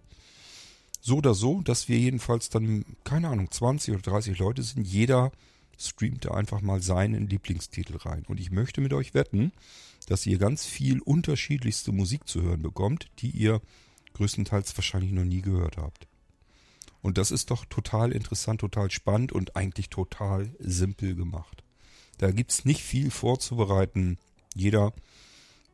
[1.01, 4.85] So oder so, dass wir jedenfalls dann, keine Ahnung, 20 oder 30 Leute sind.
[4.85, 5.31] Jeder
[5.77, 8.25] streamt da einfach mal seinen Lieblingstitel rein.
[8.27, 9.53] Und ich möchte mit euch wetten,
[10.07, 13.61] dass ihr ganz viel unterschiedlichste Musik zu hören bekommt, die ihr
[14.13, 16.07] größtenteils wahrscheinlich noch nie gehört habt.
[17.01, 21.63] Und das ist doch total interessant, total spannend und eigentlich total simpel gemacht.
[22.17, 24.17] Da gibt's nicht viel vorzubereiten.
[24.53, 24.93] Jeder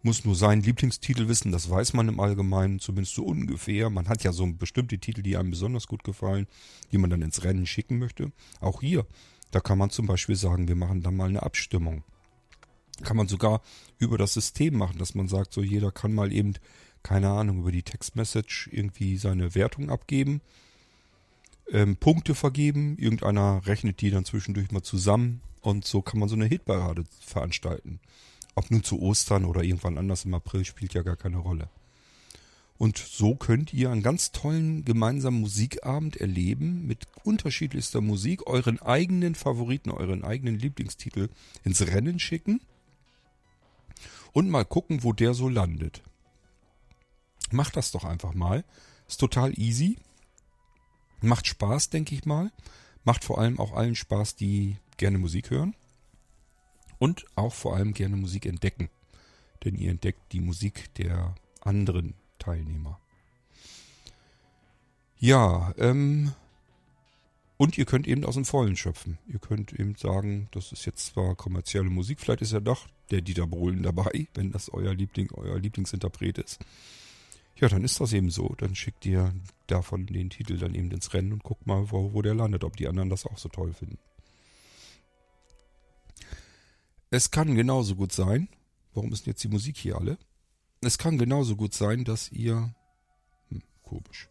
[0.05, 3.89] muss nur seinen Lieblingstitel wissen, das weiß man im Allgemeinen, zumindest so ungefähr.
[3.89, 6.45] Man hat ja so bestimmte Titel, die einem besonders gut gefallen,
[6.91, 8.31] die man dann ins Rennen schicken möchte.
[8.61, 9.07] Auch hier,
[9.49, 12.03] da kann man zum Beispiel sagen, wir machen dann mal eine Abstimmung.
[13.01, 13.61] Kann man sogar
[13.97, 16.53] über das System machen, dass man sagt, so jeder kann mal eben,
[17.01, 20.41] keine Ahnung, über die Textmessage irgendwie seine Wertung abgeben,
[21.71, 26.35] ähm, Punkte vergeben, irgendeiner rechnet die dann zwischendurch mal zusammen und so kann man so
[26.35, 27.99] eine Hitparade veranstalten.
[28.55, 31.69] Ob nun zu Ostern oder irgendwann anders im April spielt ja gar keine Rolle.
[32.77, 39.35] Und so könnt ihr einen ganz tollen gemeinsamen Musikabend erleben mit unterschiedlichster Musik, euren eigenen
[39.35, 41.29] Favoriten, euren eigenen Lieblingstitel
[41.63, 42.61] ins Rennen schicken
[44.33, 46.01] und mal gucken, wo der so landet.
[47.51, 48.65] Macht das doch einfach mal.
[49.07, 49.97] Ist total easy.
[51.21, 52.51] Macht Spaß, denke ich mal.
[53.05, 55.75] Macht vor allem auch allen Spaß, die gerne Musik hören
[56.99, 58.89] und auch vor allem gerne Musik entdecken.
[59.63, 62.99] Denn ihr entdeckt die Musik der anderen Teilnehmer.
[65.17, 66.33] Ja, ähm,
[67.57, 69.17] und ihr könnt eben aus dem Vollen schöpfen.
[69.27, 73.21] Ihr könnt eben sagen, das ist jetzt zwar kommerzielle Musik, vielleicht ist ja doch der
[73.21, 76.59] Dieter Bohlen dabei, wenn das euer Liebling, euer Lieblingsinterpret ist.
[77.57, 78.53] Ja, dann ist das eben so.
[78.57, 79.33] Dann schickt ihr
[79.67, 82.75] davon den Titel dann eben ins Rennen und guckt mal, wo, wo der landet, ob
[82.75, 83.97] die anderen das auch so toll finden.
[87.15, 88.49] Es kann genauso gut sein,
[88.93, 90.17] warum ist denn jetzt die Musik hier alle?
[90.81, 92.75] Es kann genauso gut sein, dass ihr,
[93.47, 94.27] hm, komisch.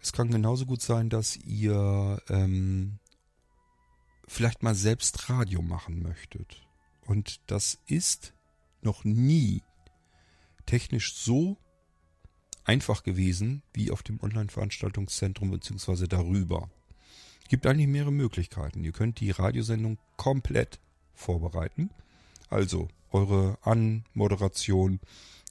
[0.00, 3.00] Es kann genauso gut sein, dass ihr ähm,
[4.26, 6.66] vielleicht mal selbst Radio machen möchtet.
[7.04, 8.32] Und das ist
[8.80, 9.62] noch nie
[10.64, 11.58] technisch so
[12.64, 16.06] einfach gewesen wie auf dem Online-Veranstaltungszentrum bzw.
[16.06, 16.70] darüber.
[17.42, 18.84] Es gibt eigentlich mehrere Möglichkeiten.
[18.84, 20.80] Ihr könnt die Radiosendung komplett
[21.12, 21.90] vorbereiten.
[22.48, 25.00] Also eure Anmoderation,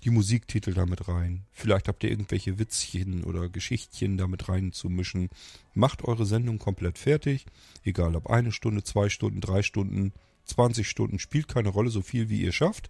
[0.03, 1.45] die Musiktitel damit rein.
[1.51, 5.29] Vielleicht habt ihr irgendwelche Witzchen oder Geschichtchen damit rein zu mischen.
[5.73, 7.45] Macht eure Sendung komplett fertig.
[7.83, 10.13] Egal ob eine Stunde, zwei Stunden, drei Stunden,
[10.45, 12.89] 20 Stunden, spielt keine Rolle, so viel wie ihr schafft.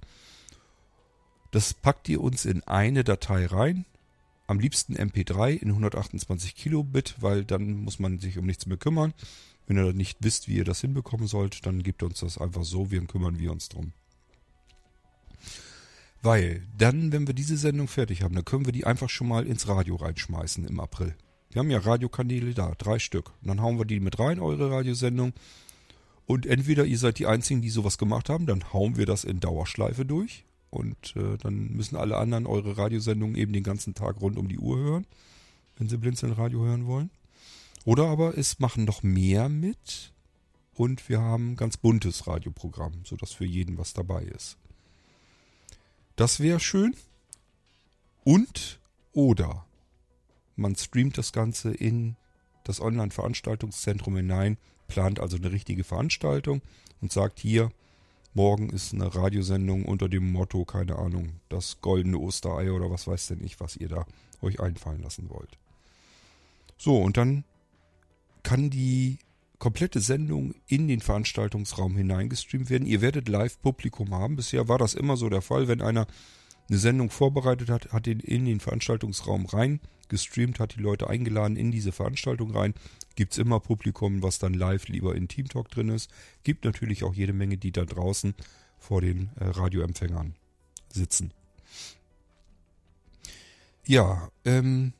[1.51, 3.85] Das packt ihr uns in eine Datei rein.
[4.47, 9.13] Am liebsten MP3 in 128 Kilobit, weil dann muss man sich um nichts mehr kümmern.
[9.67, 12.91] Wenn ihr nicht wisst, wie ihr das hinbekommen sollt, dann gebt uns das einfach so,
[12.91, 13.93] wir kümmern wir uns drum.
[16.21, 19.45] Weil dann, wenn wir diese Sendung fertig haben, dann können wir die einfach schon mal
[19.45, 21.15] ins Radio reinschmeißen im April.
[21.51, 23.31] Wir haben ja Radiokanäle da, drei Stück.
[23.41, 25.33] Und dann hauen wir die mit rein, eure Radiosendung.
[26.25, 29.39] Und entweder ihr seid die Einzigen, die sowas gemacht haben, dann hauen wir das in
[29.39, 30.45] Dauerschleife durch.
[30.71, 34.57] Und äh, dann müssen alle anderen eure Radiosendungen eben den ganzen Tag rund um die
[34.57, 35.07] Uhr hören,
[35.77, 37.09] wenn sie Blinzeln Radio hören wollen.
[37.85, 40.11] Oder aber es machen noch mehr mit
[40.73, 44.57] und wir haben ein ganz buntes Radioprogramm, sodass für jeden was dabei ist.
[46.15, 46.95] Das wäre schön.
[48.23, 48.79] Und
[49.13, 49.65] oder
[50.55, 52.15] man streamt das Ganze in
[52.63, 56.61] das Online-Veranstaltungszentrum hinein, plant also eine richtige Veranstaltung
[57.01, 57.71] und sagt hier,
[58.33, 63.27] morgen ist eine Radiosendung unter dem Motto, keine Ahnung, das goldene Osterei oder was weiß
[63.27, 64.05] denn ich, was ihr da
[64.41, 65.57] euch einfallen lassen wollt.
[66.77, 67.43] So, und dann
[68.45, 69.17] kann die
[69.57, 72.85] komplette Sendung in den Veranstaltungsraum hineingestreamt werden.
[72.85, 74.35] Ihr werdet Live-Publikum haben.
[74.35, 76.07] Bisher war das immer so der Fall, wenn einer
[76.69, 79.79] eine Sendung vorbereitet hat, hat ihn in den Veranstaltungsraum rein
[80.09, 82.73] gestreamt, hat die Leute eingeladen in diese Veranstaltung rein.
[83.15, 86.11] Gibt es immer Publikum, was dann live lieber in Teamtalk drin ist.
[86.43, 88.35] Gibt natürlich auch jede Menge, die da draußen
[88.77, 90.35] vor den äh, Radioempfängern
[90.89, 91.31] sitzen.
[93.85, 94.93] Ja, ähm,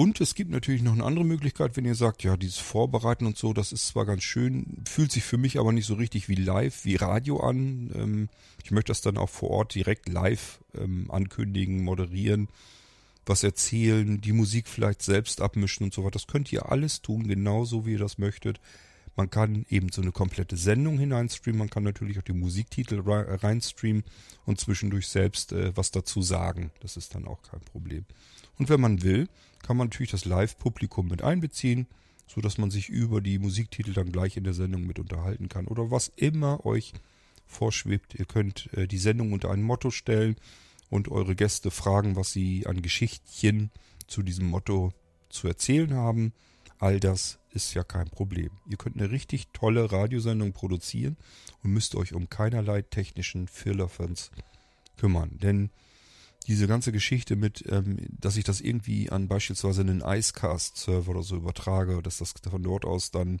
[0.00, 3.36] und es gibt natürlich noch eine andere Möglichkeit, wenn ihr sagt, ja, dieses Vorbereiten und
[3.36, 6.36] so, das ist zwar ganz schön, fühlt sich für mich aber nicht so richtig wie
[6.36, 7.90] live, wie Radio an.
[7.94, 8.28] Ähm,
[8.64, 12.48] ich möchte das dann auch vor Ort direkt live ähm, ankündigen, moderieren,
[13.26, 16.12] was erzählen, die Musik vielleicht selbst abmischen und so weiter.
[16.12, 18.58] Das könnt ihr alles tun, genauso wie ihr das möchtet.
[19.20, 21.58] Man kann eben so eine komplette Sendung hineinstreamen.
[21.58, 24.02] Man kann natürlich auch die Musiktitel reinstreamen
[24.46, 26.70] und zwischendurch selbst äh, was dazu sagen.
[26.80, 28.06] Das ist dann auch kein Problem.
[28.58, 29.28] Und wenn man will,
[29.62, 31.86] kann man natürlich das Live-Publikum mit einbeziehen,
[32.26, 35.66] so dass man sich über die Musiktitel dann gleich in der Sendung mit unterhalten kann
[35.66, 36.94] oder was immer euch
[37.46, 38.14] vorschwebt.
[38.14, 40.36] Ihr könnt äh, die Sendung unter ein Motto stellen
[40.88, 43.70] und eure Gäste fragen, was sie an Geschichtchen
[44.06, 44.94] zu diesem Motto
[45.28, 46.32] zu erzählen haben.
[46.80, 48.50] All das ist ja kein Problem.
[48.66, 51.18] Ihr könnt eine richtig tolle Radiosendung produzieren
[51.62, 54.30] und müsst euch um keinerlei technischen Firlefanz
[54.96, 55.36] kümmern.
[55.38, 55.68] Denn
[56.46, 61.36] diese ganze Geschichte mit, ähm, dass ich das irgendwie an beispielsweise einen Icecast-Server oder so
[61.36, 63.40] übertrage, dass das von dort aus dann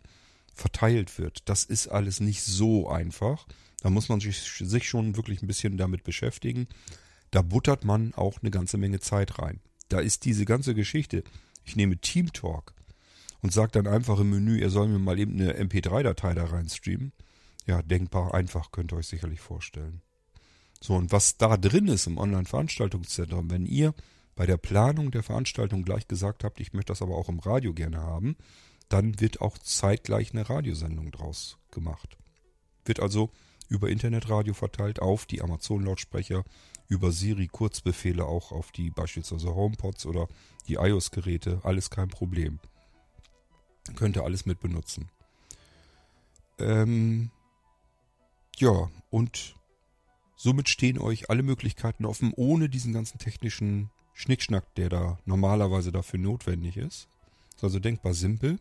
[0.52, 3.46] verteilt wird, das ist alles nicht so einfach.
[3.80, 6.68] Da muss man sich, sich schon wirklich ein bisschen damit beschäftigen.
[7.30, 9.60] Da buttert man auch eine ganze Menge Zeit rein.
[9.88, 11.24] Da ist diese ganze Geschichte.
[11.64, 12.74] Ich nehme Team Talk
[13.42, 17.12] und sage dann einfach im Menü, er soll mir mal eben eine MP3-Datei da reinstreamen.
[17.66, 20.02] Ja, denkbar einfach, könnt ihr euch sicherlich vorstellen.
[20.80, 23.94] So, und was da drin ist im Online-Veranstaltungszentrum, wenn ihr
[24.34, 27.74] bei der Planung der Veranstaltung gleich gesagt habt, ich möchte das aber auch im Radio
[27.74, 28.36] gerne haben,
[28.88, 32.16] dann wird auch zeitgleich eine Radiosendung draus gemacht.
[32.84, 33.30] Wird also
[33.68, 36.44] über Internetradio verteilt auf die Amazon-Lautsprecher,
[36.88, 40.26] über Siri Kurzbefehle auch auf die beispielsweise HomePods oder
[40.66, 42.58] die iOS-Geräte, alles kein Problem.
[43.96, 45.08] Könnt ihr alles mit benutzen.
[46.58, 47.30] Ähm,
[48.58, 49.54] ja, und
[50.42, 56.18] Somit stehen euch alle Möglichkeiten offen, ohne diesen ganzen technischen Schnickschnack, der da normalerweise dafür
[56.18, 57.08] notwendig ist.
[57.54, 58.58] Ist also denkbar simpel.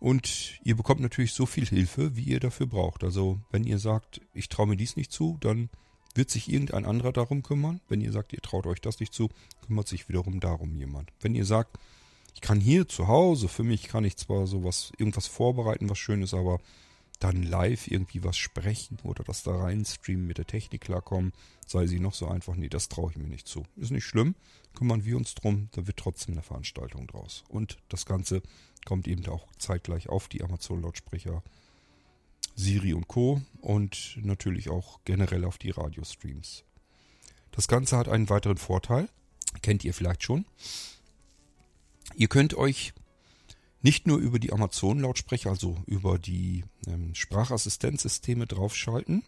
[0.00, 3.04] Und ihr bekommt natürlich so viel Hilfe, wie ihr dafür braucht.
[3.04, 5.70] Also wenn ihr sagt, ich traue mir dies nicht zu, dann
[6.14, 7.80] wird sich irgendein anderer darum kümmern.
[7.88, 9.30] Wenn ihr sagt, ihr traut euch das nicht zu,
[9.66, 11.10] kümmert sich wiederum darum jemand.
[11.22, 11.78] Wenn ihr sagt,
[12.36, 16.20] ich kann hier zu Hause, für mich kann ich zwar sowas, irgendwas vorbereiten, was schön
[16.20, 16.60] ist, aber
[17.18, 21.32] dann live irgendwie was sprechen oder das da reinstreamen, mit der Technik klarkommen,
[21.66, 22.54] sei sie noch so einfach.
[22.54, 23.64] Nee, das traue ich mir nicht zu.
[23.76, 24.34] Ist nicht schlimm,
[24.74, 27.42] kümmern wir uns drum, da wird trotzdem eine Veranstaltung draus.
[27.48, 28.42] Und das Ganze
[28.84, 31.42] kommt eben auch zeitgleich auf die Amazon-Lautsprecher
[32.54, 33.40] Siri und Co.
[33.62, 36.64] und natürlich auch generell auf die Radiostreams.
[37.50, 39.08] Das Ganze hat einen weiteren Vorteil,
[39.62, 40.44] kennt ihr vielleicht schon.
[42.14, 42.92] Ihr könnt euch
[43.82, 49.22] nicht nur über die Amazon-Lautsprecher, also über die ähm, Sprachassistenzsysteme draufschalten,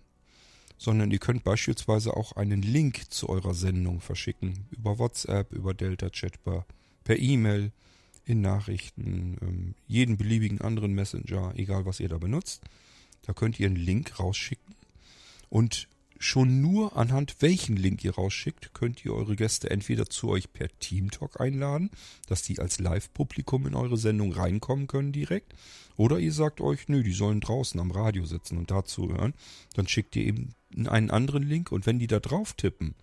[0.79, 4.67] sondern ihr könnt beispielsweise auch einen Link zu eurer Sendung verschicken.
[4.71, 7.73] Über WhatsApp, über Delta Chat, per E-Mail,
[8.25, 12.63] in Nachrichten, ähm, jeden beliebigen anderen Messenger, egal was ihr da benutzt.
[13.23, 14.75] Da könnt ihr einen Link rausschicken
[15.49, 15.89] und
[16.21, 20.69] Schon nur anhand welchen Link ihr rausschickt, könnt ihr eure Gäste entweder zu euch per
[20.81, 21.91] Teamtalk einladen,
[22.27, 25.55] dass die als Live-Publikum in eure Sendung reinkommen können direkt,
[25.97, 29.35] oder ihr sagt euch, nö, die sollen draußen am Radio sitzen und dazu hören,
[29.75, 30.55] dann schickt ihr eben
[30.87, 32.95] einen anderen Link und wenn die da drauf tippen,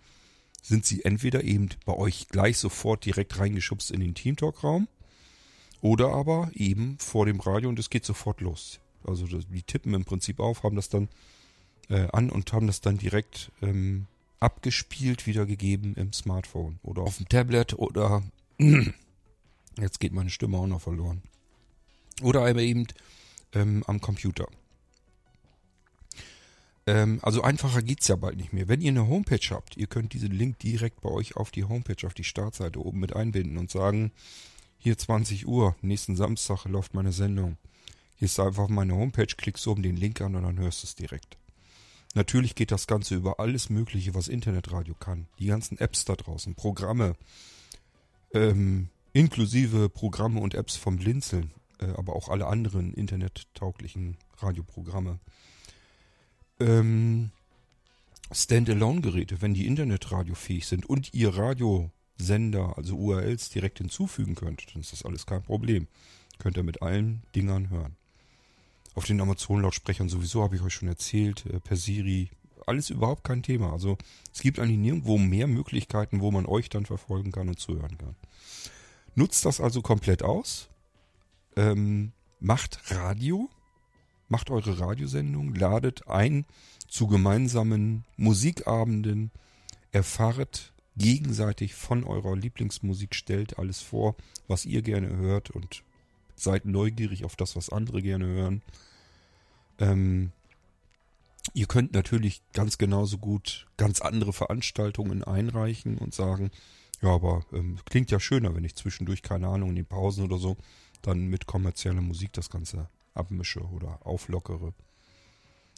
[0.62, 4.88] sind sie entweder eben bei euch gleich sofort direkt reingeschubst in den Teamtalk-Raum
[5.80, 8.80] oder aber eben vor dem Radio und es geht sofort los.
[9.04, 11.08] Also die tippen im Prinzip auf, haben das dann
[11.88, 14.06] äh, an und haben das dann direkt ähm,
[14.40, 18.22] abgespielt, wiedergegeben im Smartphone oder auf dem Tablet oder
[19.78, 21.22] jetzt geht meine Stimme auch noch verloren.
[22.22, 22.86] Oder eben
[23.52, 24.46] ähm, am Computer.
[26.86, 28.68] Ähm, also einfacher geht es ja bald nicht mehr.
[28.68, 32.06] Wenn ihr eine Homepage habt, ihr könnt diesen Link direkt bei euch auf die Homepage,
[32.06, 34.12] auf die Startseite oben mit einbinden und sagen,
[34.78, 37.56] hier 20 Uhr, nächsten Samstag läuft meine Sendung.
[38.18, 40.94] Gehst einfach auf meine Homepage, klickst oben den Link an und dann hörst du es
[40.94, 41.36] direkt.
[42.16, 45.26] Natürlich geht das Ganze über alles Mögliche, was Internetradio kann.
[45.38, 47.14] Die ganzen Apps da draußen, Programme,
[48.32, 55.18] ähm, inklusive Programme und Apps vom Blinzeln, äh, aber auch alle anderen internettauglichen Radioprogramme.
[56.58, 57.32] Ähm,
[58.32, 64.92] Standalone-Geräte, wenn die internetradiofähig sind und ihr Radiosender, also URLs direkt hinzufügen könnt, dann ist
[64.92, 65.86] das alles kein Problem.
[66.38, 67.94] Könnt ihr mit allen Dingern hören.
[68.96, 72.30] Auf den Amazon-Lautsprechern sowieso habe ich euch schon erzählt, äh, per Siri,
[72.66, 73.70] alles überhaupt kein Thema.
[73.70, 73.98] Also
[74.32, 78.16] es gibt eigentlich nirgendwo mehr Möglichkeiten, wo man euch dann verfolgen kann und zuhören kann.
[79.14, 80.70] Nutzt das also komplett aus.
[81.56, 83.50] Ähm, macht Radio,
[84.28, 86.46] macht eure Radiosendung, ladet ein
[86.88, 89.30] zu gemeinsamen Musikabenden,
[89.92, 94.16] erfahrt gegenseitig von eurer Lieblingsmusik, stellt alles vor,
[94.48, 95.82] was ihr gerne hört und
[96.34, 98.62] seid neugierig auf das, was andere gerne hören.
[99.78, 100.32] Ähm,
[101.54, 106.50] ihr könnt natürlich ganz genauso gut ganz andere Veranstaltungen einreichen und sagen,
[107.02, 110.38] ja, aber ähm, klingt ja schöner, wenn ich zwischendurch, keine Ahnung, in den Pausen oder
[110.38, 110.56] so,
[111.02, 114.72] dann mit kommerzieller Musik das Ganze abmische oder auflockere.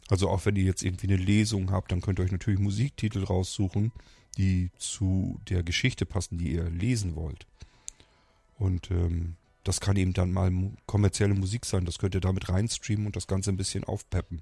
[0.09, 3.23] Also auch wenn ihr jetzt irgendwie eine Lesung habt, dann könnt ihr euch natürlich Musiktitel
[3.23, 3.91] raussuchen,
[4.37, 7.45] die zu der Geschichte passen, die ihr lesen wollt.
[8.57, 10.51] Und ähm, das kann eben dann mal
[10.85, 11.85] kommerzielle Musik sein.
[11.85, 14.41] Das könnt ihr damit reinstreamen und das Ganze ein bisschen aufpeppen.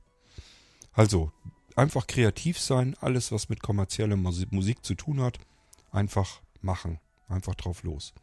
[0.93, 1.31] Also,
[1.75, 2.95] einfach kreativ sein.
[3.01, 5.39] Alles, was mit kommerzieller Musik zu tun hat,
[5.91, 6.99] einfach machen.
[7.27, 8.13] Einfach drauf los.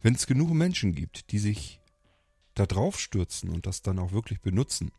[0.00, 1.80] Wenn es genug Menschen gibt, die sich
[2.54, 4.92] da drauf stürzen und das dann auch wirklich benutzen,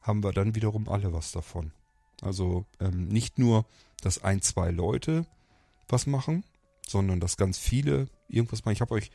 [0.00, 1.72] haben wir dann wiederum alle was davon.
[2.20, 3.66] Also ähm, nicht nur,
[4.00, 5.26] dass ein, zwei Leute
[5.88, 6.44] was machen,
[6.86, 8.74] sondern dass ganz viele irgendwas machen.
[8.74, 9.10] Ich habe euch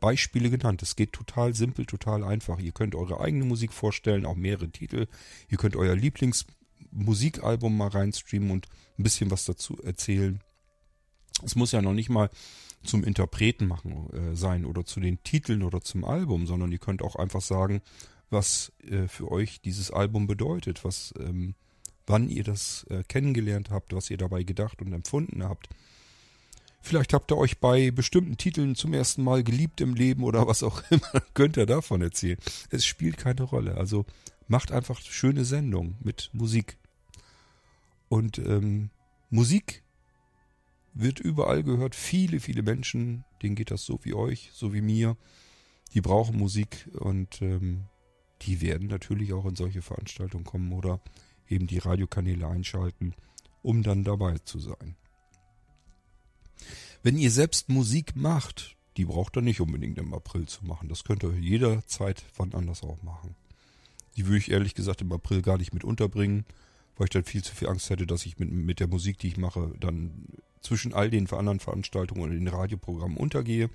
[0.00, 0.82] Beispiele genannt.
[0.82, 2.58] Es geht total simpel, total einfach.
[2.58, 5.06] Ihr könnt eure eigene Musik vorstellen, auch mehrere Titel.
[5.48, 8.66] Ihr könnt euer Lieblingsmusikalbum mal reinstreamen und
[8.98, 10.40] ein bisschen was dazu erzählen.
[11.44, 12.30] Es muss ja noch nicht mal
[12.82, 17.02] zum Interpreten machen äh, sein oder zu den Titeln oder zum Album, sondern ihr könnt
[17.02, 17.82] auch einfach sagen,
[18.30, 21.54] was äh, für euch dieses Album bedeutet, was, ähm,
[22.06, 25.68] wann ihr das äh, kennengelernt habt, was ihr dabei gedacht und empfunden habt.
[26.82, 30.62] Vielleicht habt ihr euch bei bestimmten Titeln zum ersten Mal geliebt im Leben oder was
[30.62, 31.22] auch immer.
[31.34, 32.38] Könnt ihr davon erzählen.
[32.70, 33.76] Es spielt keine Rolle.
[33.76, 34.06] Also
[34.48, 36.78] macht einfach schöne Sendungen mit Musik.
[38.08, 38.90] Und ähm,
[39.28, 39.82] Musik
[40.94, 41.94] wird überall gehört.
[41.94, 45.16] Viele, viele Menschen, denen geht das so wie euch, so wie mir.
[45.94, 47.84] Die brauchen Musik und ähm,
[48.42, 51.00] die werden natürlich auch in solche Veranstaltungen kommen oder
[51.48, 53.14] eben die Radiokanäle einschalten,
[53.62, 54.96] um dann dabei zu sein.
[57.02, 60.88] Wenn ihr selbst Musik macht, die braucht ihr nicht unbedingt im April zu machen.
[60.88, 63.34] Das könnt ihr jederzeit wann anders auch machen.
[64.16, 66.44] Die würde ich ehrlich gesagt im April gar nicht mit unterbringen,
[66.96, 69.28] weil ich dann viel zu viel Angst hätte, dass ich mit, mit der Musik, die
[69.28, 70.26] ich mache, dann
[70.60, 73.70] zwischen all den anderen Veranstaltungen oder den Radioprogrammen untergehe.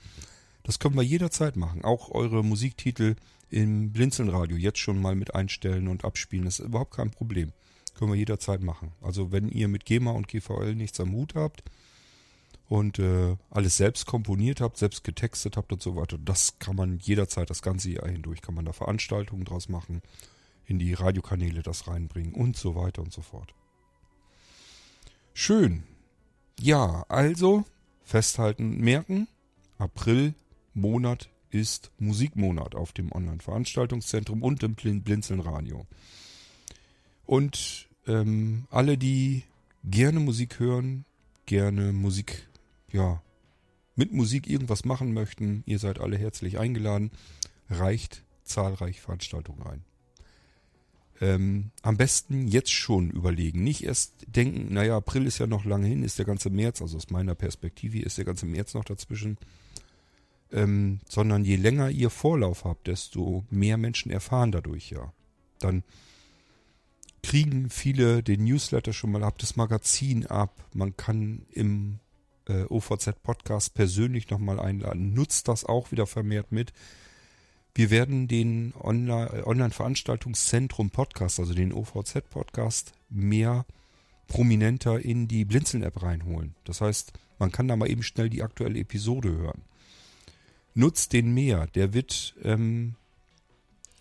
[0.63, 1.83] Das können wir jederzeit machen.
[1.83, 3.15] Auch eure Musiktitel
[3.49, 6.45] im Blinzelnradio jetzt schon mal mit einstellen und abspielen.
[6.45, 7.53] Das ist überhaupt kein Problem.
[7.93, 8.91] Können wir jederzeit machen.
[9.01, 11.63] Also wenn ihr mit GEMA und GVL nichts am Hut habt,
[12.67, 16.17] und äh, alles selbst komponiert habt, selbst getextet habt und so weiter.
[16.17, 20.01] Das kann man jederzeit, das ganze Jahr hindurch, kann man da Veranstaltungen draus machen,
[20.65, 23.53] in die Radiokanäle das reinbringen und so weiter und so fort.
[25.33, 25.83] Schön.
[26.59, 27.65] Ja, also
[28.03, 29.27] festhalten, merken,
[29.77, 30.33] April
[30.73, 35.85] Monat ist Musikmonat auf dem Online-Veranstaltungszentrum und im Blinzeln Radio.
[37.25, 39.43] Und ähm, alle, die
[39.83, 41.05] gerne Musik hören,
[41.45, 42.47] gerne Musik
[42.95, 43.21] ja,
[43.95, 47.11] mit Musik irgendwas machen möchten, ihr seid alle herzlich eingeladen.
[47.69, 49.83] Reicht zahlreich Veranstaltungen ein.
[51.21, 53.63] Ähm, am besten jetzt schon überlegen.
[53.63, 56.97] Nicht erst denken, naja, April ist ja noch lange hin, ist der ganze März, also
[56.97, 59.37] aus meiner Perspektive ist der ganze März noch dazwischen.
[60.51, 65.11] Ähm, sondern je länger ihr Vorlauf habt, desto mehr Menschen erfahren dadurch ja.
[65.59, 65.83] Dann
[67.23, 70.63] kriegen viele den Newsletter schon mal ab, das Magazin ab.
[70.73, 71.99] Man kann im
[72.47, 75.13] äh, OVZ-Podcast persönlich nochmal einladen.
[75.13, 76.73] Nutzt das auch wieder vermehrt mit.
[77.73, 83.65] Wir werden den äh, Online-Veranstaltungszentrum Podcast, also den OVZ-Podcast, mehr
[84.27, 86.55] prominenter in die Blinzeln-App reinholen.
[86.63, 89.61] Das heißt, man kann da mal eben schnell die aktuelle Episode hören.
[90.73, 91.67] Nutzt den mehr.
[91.67, 92.95] Der wird ähm,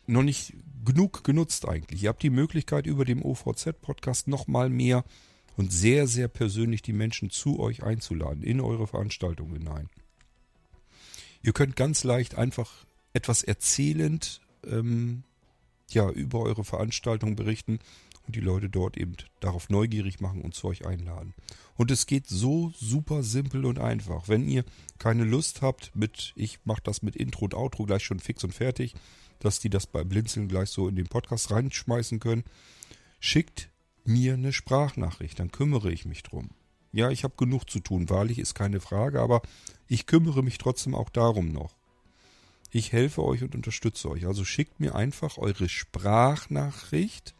[0.07, 2.03] noch nicht genug genutzt eigentlich.
[2.03, 5.05] Ihr habt die Möglichkeit, über dem OVZ-Podcast nochmal mehr
[5.57, 9.89] und sehr, sehr persönlich die Menschen zu euch einzuladen, in eure Veranstaltung hinein.
[11.43, 15.25] Ihr könnt ganz leicht einfach etwas erzählend ähm,
[15.91, 17.79] ja, über eure Veranstaltung berichten
[18.27, 21.35] und die Leute dort eben darauf neugierig machen und zu euch einladen.
[21.77, 24.29] Und es geht so super simpel und einfach.
[24.29, 24.65] Wenn ihr
[24.99, 28.55] keine Lust habt mit, ich mache das mit Intro und Outro gleich schon fix und
[28.55, 28.95] fertig,
[29.41, 32.45] dass die das bei Blinzeln gleich so in den Podcast reinschmeißen können,
[33.21, 33.69] schickt
[34.05, 36.51] mir eine Sprachnachricht, dann kümmere ich mich drum.
[36.93, 39.43] Ja, ich habe genug zu tun, wahrlich ist keine Frage, aber
[39.89, 41.75] ich kümmere mich trotzdem auch darum noch.
[42.71, 44.27] Ich helfe euch und unterstütze euch.
[44.27, 47.35] Also schickt mir einfach eure Sprachnachricht,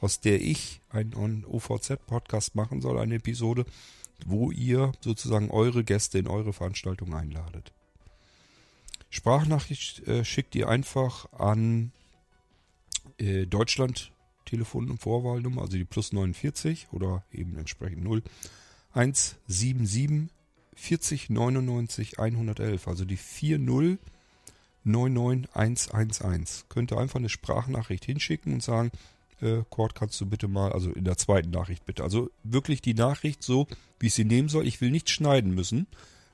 [0.00, 3.64] aus der ich einen OVZ-Podcast machen soll, eine Episode,
[4.26, 7.72] wo ihr sozusagen eure Gäste in eure Veranstaltung einladet.
[9.10, 11.92] Sprachnachricht äh, schickt ihr einfach an
[13.18, 14.12] äh, Deutschland
[14.52, 18.22] Telefon- und Vorwahlnummer, also die plus 49 oder eben entsprechend 0
[18.92, 20.28] 177
[20.74, 23.98] 40 99 111, also die 40
[24.84, 26.66] 99111.
[26.68, 28.90] Könnt ihr einfach eine Sprachnachricht hinschicken und sagen,
[29.40, 32.02] äh, Cord, kannst du bitte mal, also in der zweiten Nachricht bitte.
[32.02, 33.66] Also wirklich die Nachricht so,
[34.00, 34.66] wie ich sie nehmen soll.
[34.66, 35.86] Ich will nicht schneiden müssen.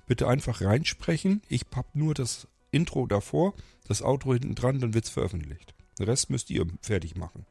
[0.06, 1.42] Bitte einfach reinsprechen.
[1.48, 3.54] Ich habe nur das Intro davor,
[3.86, 5.74] das Outro hinten dran, dann wird es veröffentlicht.
[5.98, 7.44] Den Rest müsst ihr fertig machen.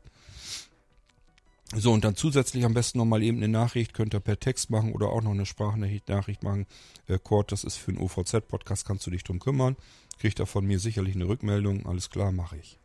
[1.75, 4.93] So, und dann zusätzlich am besten nochmal eben eine Nachricht, könnt ihr per Text machen
[4.93, 6.65] oder auch noch eine Sprachnachricht machen.
[7.07, 9.75] Äh, Kurt, das ist für einen OVZ-Podcast, kannst du dich drum kümmern.
[10.17, 11.85] Kriegt er von mir sicherlich eine Rückmeldung.
[11.85, 12.79] Alles klar, mache ich.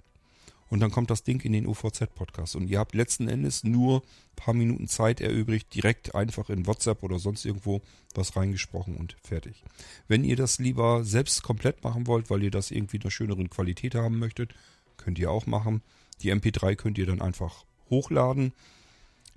[0.68, 2.56] Und dann kommt das Ding in den OVZ-Podcast.
[2.56, 7.02] Und ihr habt letzten Endes nur ein paar Minuten Zeit erübrigt, direkt einfach in WhatsApp
[7.02, 7.82] oder sonst irgendwo
[8.14, 9.62] was reingesprochen und fertig.
[10.08, 13.48] Wenn ihr das lieber selbst komplett machen wollt, weil ihr das irgendwie in einer schöneren
[13.48, 14.54] Qualität haben möchtet,
[14.96, 15.82] könnt ihr auch machen.
[16.22, 18.52] Die MP3 könnt ihr dann einfach hochladen.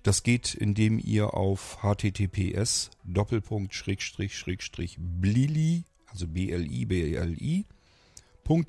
[0.02, 7.66] Das geht, indem ihr auf https doppelpunkt schrägstrich schrägstrich blili, also b-l-i, b-l-i,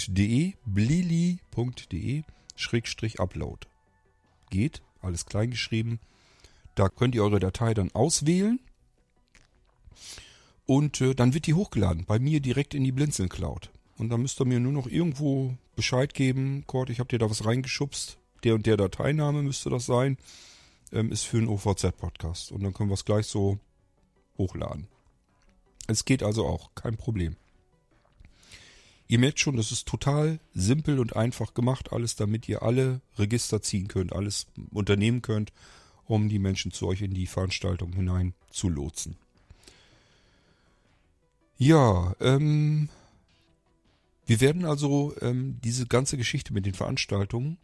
[0.09, 2.23] .de, blili.de,
[2.57, 3.67] schrägstrich upload.
[4.51, 6.01] Geht, alles klein geschrieben.
[6.75, 8.61] Da könnt ihr eure Datei dann auswählen.
[10.67, 13.71] Und äh, dann wird die hochgeladen, bei mir direkt in die Blinzeln Cloud.
[13.99, 17.31] Und dann müsst ihr mir nur noch irgendwo Bescheid geben, Kurt, ich habe dir da
[17.31, 20.19] was reingeschubst, der und der Dateiname müsste das sein,
[20.93, 22.53] ähm, ist für einen OVZ-Podcast.
[22.53, 23.59] Und dann können wir es gleich so
[24.39, 24.89] hochladen.
[25.87, 27.37] Es geht also auch, kein Problem.
[29.09, 33.63] Ihr merkt schon, das ist total simpel und einfach gemacht, alles damit ihr alle Register
[33.63, 35.53] ziehen könnt, alles unternehmen könnt,
[36.07, 39.17] um die Menschen zu euch in die Veranstaltung hinein zu lotsen.
[41.57, 42.89] Ja, ähm,
[44.27, 47.59] wir werden also ähm, diese ganze Geschichte mit den Veranstaltungen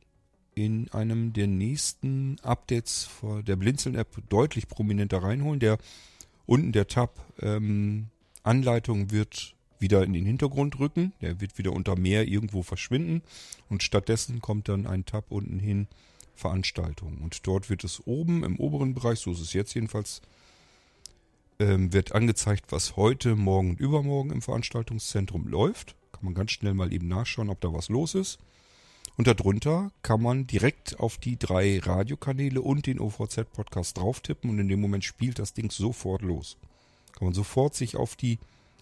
[0.55, 3.09] in einem der nächsten Updates
[3.47, 5.61] der Blinzeln-App deutlich prominenter reinholen.
[5.61, 5.79] Der
[6.47, 8.09] unten der Tab ähm,
[8.43, 11.13] Anleitung wird wieder in den Hintergrund rücken.
[11.21, 13.23] Der wird wieder unter mehr irgendwo verschwinden.
[13.69, 15.89] Und stattdessen kommt dann ein Tab unten hin
[16.35, 17.19] Veranstaltungen.
[17.19, 20.23] Und dort wird es oben im oberen Bereich, so ist es jetzt jedenfalls,
[21.59, 25.95] ähm, wird angezeigt, was heute, morgen und übermorgen im Veranstaltungszentrum läuft.
[26.13, 28.39] Kann man ganz schnell mal eben nachschauen, ob da was los ist.
[29.17, 34.59] Und darunter kann man direkt auf die drei Radiokanäle und den OVZ-Podcast drauf tippen und
[34.59, 36.57] in dem Moment spielt das Ding sofort los.
[37.13, 38.39] Kann man sofort sich auf die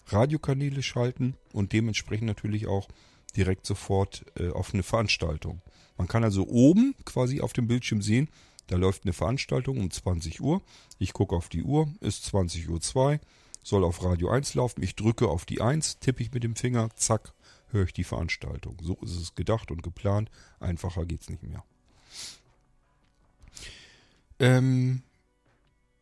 [0.07, 2.87] Radiokanäle schalten und dementsprechend natürlich auch
[3.35, 5.61] direkt sofort äh, auf eine Veranstaltung.
[5.97, 8.29] Man kann also oben quasi auf dem Bildschirm sehen,
[8.67, 10.61] da läuft eine Veranstaltung um 20 Uhr.
[10.97, 13.19] Ich gucke auf die Uhr, ist 20 Uhr 2,
[13.63, 14.81] soll auf Radio 1 laufen.
[14.81, 17.33] Ich drücke auf die 1, tippe ich mit dem Finger, zack,
[17.71, 18.77] höre ich die Veranstaltung.
[18.81, 20.29] So ist es gedacht und geplant.
[20.59, 21.63] Einfacher geht es nicht mehr.
[24.39, 25.03] Ähm,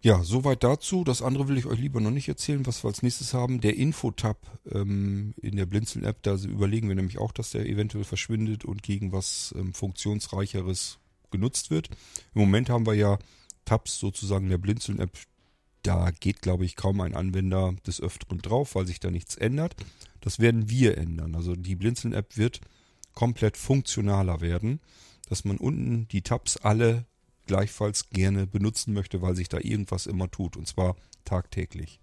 [0.01, 1.03] ja, soweit dazu.
[1.03, 3.59] Das andere will ich euch lieber noch nicht erzählen, was wir als nächstes haben.
[3.59, 4.37] Der Info-Tab
[4.71, 9.11] ähm, in der Blinzeln-App, da überlegen wir nämlich auch, dass der eventuell verschwindet und gegen
[9.11, 10.99] was ähm, funktionsreicheres
[11.31, 11.89] genutzt wird.
[12.33, 13.19] Im Moment haben wir ja
[13.65, 15.11] Tabs sozusagen in der Blinzeln-App.
[15.83, 19.75] Da geht, glaube ich, kaum ein Anwender des Öfteren drauf, weil sich da nichts ändert.
[20.21, 21.35] Das werden wir ändern.
[21.35, 22.61] Also die Blinzeln-App wird
[23.13, 24.79] komplett funktionaler werden,
[25.29, 27.05] dass man unten die Tabs alle
[27.47, 30.57] gleichfalls gerne benutzen möchte, weil sich da irgendwas immer tut.
[30.57, 31.99] Und zwar tagtäglich.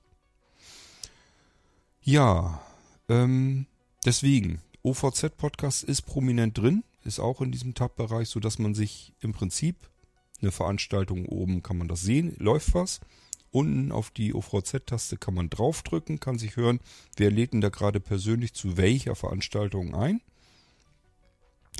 [2.02, 2.62] Ja,
[3.08, 3.66] ähm,
[4.04, 9.76] deswegen, OVZ-Podcast ist prominent drin, ist auch in diesem Tab-Bereich, sodass man sich im Prinzip
[10.40, 13.00] eine Veranstaltung oben kann man das sehen, läuft was.
[13.50, 16.80] Unten auf die OVZ-Taste kann man draufdrücken, kann sich hören,
[17.16, 20.20] wer lädt denn da gerade persönlich zu welcher Veranstaltung ein.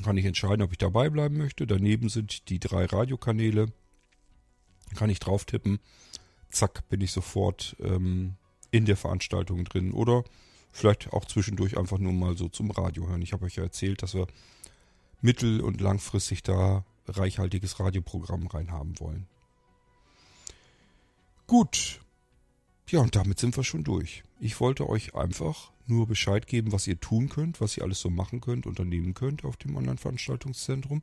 [0.03, 1.67] Kann ich entscheiden, ob ich dabei bleiben möchte.
[1.67, 3.73] Daneben sind die drei Radiokanäle.
[4.95, 5.81] Kann ich drauf tippen.
[6.51, 8.37] Zack, bin ich sofort ähm,
[8.71, 9.93] in der Veranstaltung drin.
[9.93, 10.25] Oder
[10.73, 13.23] vielleicht auch zwischendurch einfach nur mal so zum Radio hören.
[13.23, 14.27] Ich habe euch ja erzählt, dass wir
[15.21, 19.27] mittel- und langfristig da reichhaltiges Radioprogramm reinhaben wollen.
[21.47, 22.01] Gut.
[22.89, 24.25] Ja, und damit sind wir schon durch.
[24.41, 28.11] Ich wollte euch einfach nur Bescheid geben, was ihr tun könnt, was ihr alles so
[28.11, 31.03] machen könnt, unternehmen könnt auf dem Online-Veranstaltungszentrum.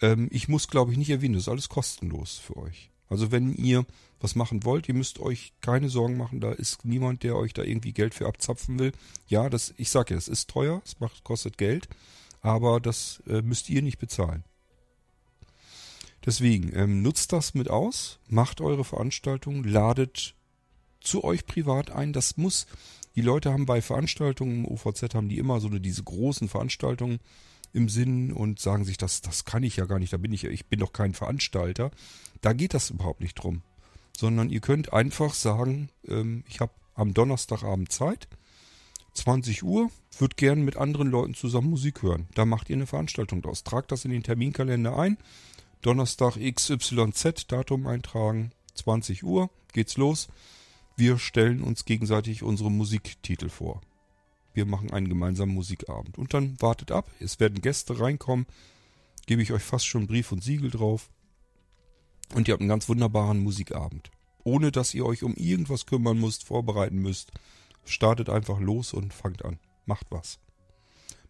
[0.00, 2.90] Ähm, ich muss, glaube ich, nicht erwähnen, das ist alles kostenlos für euch.
[3.08, 3.86] Also wenn ihr
[4.18, 7.62] was machen wollt, ihr müsst euch keine Sorgen machen, da ist niemand, der euch da
[7.62, 8.92] irgendwie Geld für abzapfen will.
[9.28, 11.88] Ja, das, ich sage ja, es ist teuer, es macht, kostet Geld,
[12.40, 14.44] aber das äh, müsst ihr nicht bezahlen.
[16.26, 20.34] Deswegen, ähm, nutzt das mit aus, macht eure Veranstaltung, ladet
[21.00, 22.12] zu euch privat ein.
[22.12, 22.66] Das muss,
[23.14, 27.20] die Leute haben bei Veranstaltungen im OVZ haben die immer so eine, diese großen Veranstaltungen
[27.72, 30.42] im Sinn und sagen sich, das, das kann ich ja gar nicht, da bin ich
[30.42, 31.92] ja, ich bin doch kein Veranstalter.
[32.40, 33.62] Da geht das überhaupt nicht drum.
[34.16, 38.26] Sondern ihr könnt einfach sagen, ähm, ich habe am Donnerstagabend Zeit,
[39.14, 42.26] 20 Uhr, würde gern mit anderen Leuten zusammen Musik hören.
[42.34, 43.62] Da macht ihr eine Veranstaltung draus.
[43.62, 45.18] Tragt das in den Terminkalender ein
[45.86, 50.26] Donnerstag XYZ Datum eintragen, 20 Uhr, geht's los.
[50.96, 53.82] Wir stellen uns gegenseitig unsere Musiktitel vor.
[54.52, 56.18] Wir machen einen gemeinsamen Musikabend.
[56.18, 58.46] Und dann wartet ab, es werden Gäste reinkommen.
[59.26, 61.08] gebe ich euch fast schon Brief und Siegel drauf.
[62.34, 64.10] Und ihr habt einen ganz wunderbaren Musikabend.
[64.42, 67.30] Ohne dass ihr euch um irgendwas kümmern müsst, vorbereiten müsst.
[67.84, 69.60] Startet einfach los und fangt an.
[69.84, 70.40] Macht was.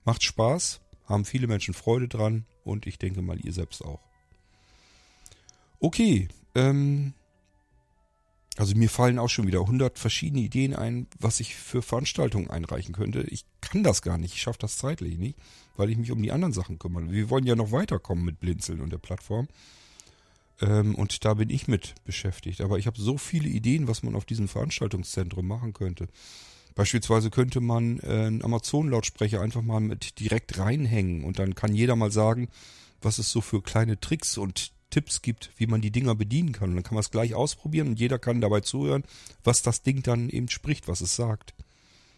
[0.07, 4.01] Macht Spaß, haben viele Menschen Freude dran und ich denke mal ihr selbst auch.
[5.79, 7.14] Okay, ähm,
[8.57, 12.95] also mir fallen auch schon wieder 100 verschiedene Ideen ein, was ich für Veranstaltungen einreichen
[12.95, 13.22] könnte.
[13.29, 15.39] Ich kann das gar nicht, ich schaffe das zeitlich nicht,
[15.77, 17.11] weil ich mich um die anderen Sachen kümmere.
[17.11, 19.49] Wir wollen ja noch weiterkommen mit Blinzeln und der Plattform.
[20.62, 22.62] Ähm, und da bin ich mit beschäftigt.
[22.62, 26.09] Aber ich habe so viele Ideen, was man auf diesem Veranstaltungszentrum machen könnte.
[26.74, 31.97] Beispielsweise könnte man äh, einen Amazon-Lautsprecher einfach mal mit direkt reinhängen und dann kann jeder
[31.97, 32.49] mal sagen,
[33.03, 36.70] was es so für kleine Tricks und Tipps gibt, wie man die Dinger bedienen kann.
[36.70, 39.05] Und dann kann man es gleich ausprobieren und jeder kann dabei zuhören,
[39.45, 41.55] was das Ding dann eben spricht, was es sagt.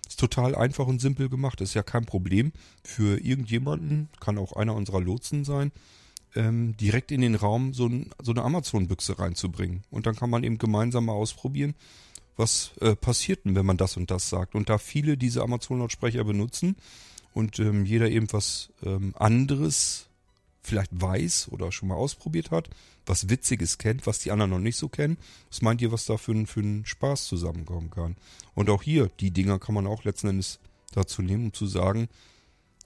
[0.07, 1.61] Ist total einfach und simpel gemacht.
[1.61, 2.53] Ist ja kein Problem
[2.83, 5.71] für irgendjemanden, kann auch einer unserer Lotsen sein,
[6.35, 9.85] ähm, direkt in den Raum so, ein, so eine Amazon-Büchse reinzubringen.
[9.91, 11.75] Und dann kann man eben gemeinsam mal ausprobieren,
[12.37, 14.55] was äh, passiert denn, wenn man das und das sagt.
[14.55, 16.77] Und da viele diese Amazon-Lautsprecher benutzen
[17.35, 20.08] und ähm, jeder eben was ähm, anderes
[20.69, 22.71] vielleicht weiß oder schon mal ausprobiert hat,
[23.07, 25.19] was Witziges kennt, was die anderen noch nicht so kennen.
[25.51, 28.17] Was meint ihr, was da für, für einen Spaß zusammenkommen kann?
[28.55, 30.61] Und auch hier, die Dinger kann man auch letzten Endes
[30.93, 32.09] dazu nehmen, um zu sagen,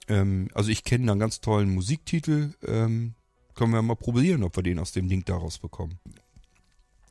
[0.07, 3.13] ähm, also ich kenne einen ganz tollen Musiktitel, ähm,
[3.53, 5.99] können wir mal probieren, ob wir den aus dem Ding daraus bekommen.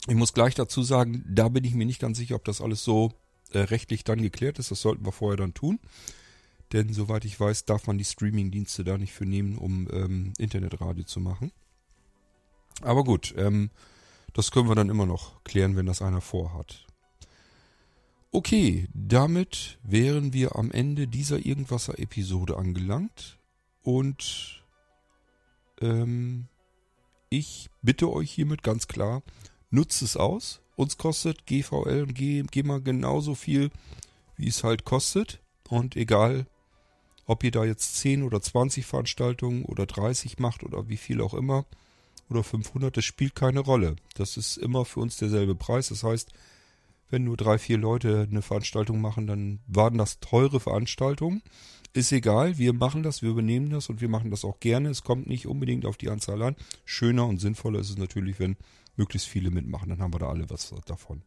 [0.09, 2.83] Ich muss gleich dazu sagen, da bin ich mir nicht ganz sicher, ob das alles
[2.83, 3.13] so
[3.53, 4.71] äh, rechtlich dann geklärt ist.
[4.71, 5.79] Das sollten wir vorher dann tun.
[6.73, 11.05] Denn soweit ich weiß, darf man die Streaming-Dienste da nicht für nehmen, um ähm, Internetradio
[11.05, 11.53] zu machen.
[12.81, 13.71] Aber gut, ähm,
[14.33, 16.87] das können wir dann immer noch klären, wenn das einer vorhat.
[18.31, 23.39] Okay, damit wären wir am Ende dieser Irgendwasser-Episode angelangt.
[23.83, 24.65] Und
[25.83, 26.49] ähm,
[27.29, 29.23] ich bitte euch hiermit ganz klar,
[29.71, 30.63] nutzt es aus.
[30.77, 33.71] Uns kostet GVL und GEMA genauso viel,
[34.37, 35.43] wie es halt kostet.
[35.69, 36.47] Und egal,
[37.27, 41.35] ob ihr da jetzt 10 oder 20 Veranstaltungen oder 30 macht oder wie viel auch
[41.35, 41.65] immer
[42.29, 43.97] oder 500, das spielt keine Rolle.
[44.15, 45.89] Das ist immer für uns derselbe Preis.
[45.89, 46.33] Das heißt,
[47.11, 51.43] wenn nur drei, vier Leute eine Veranstaltung machen, dann waren das teure Veranstaltungen.
[51.93, 54.89] Ist egal, wir machen das, wir übernehmen das und wir machen das auch gerne.
[54.89, 56.57] Es kommt nicht unbedingt auf die Anzahl an.
[56.87, 58.57] Schöner und sinnvoller ist es natürlich, wenn
[58.97, 59.91] möglichst viele mitmachen.
[59.91, 61.21] Dann haben wir da alle was davon.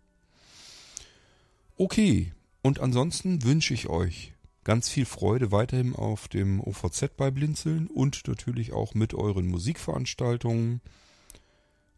[1.78, 2.34] Okay,
[2.64, 4.34] und ansonsten wünsche ich euch
[4.66, 10.82] ganz viel Freude weiterhin auf dem OVZ bei Blinzeln und natürlich auch mit euren Musikveranstaltungen,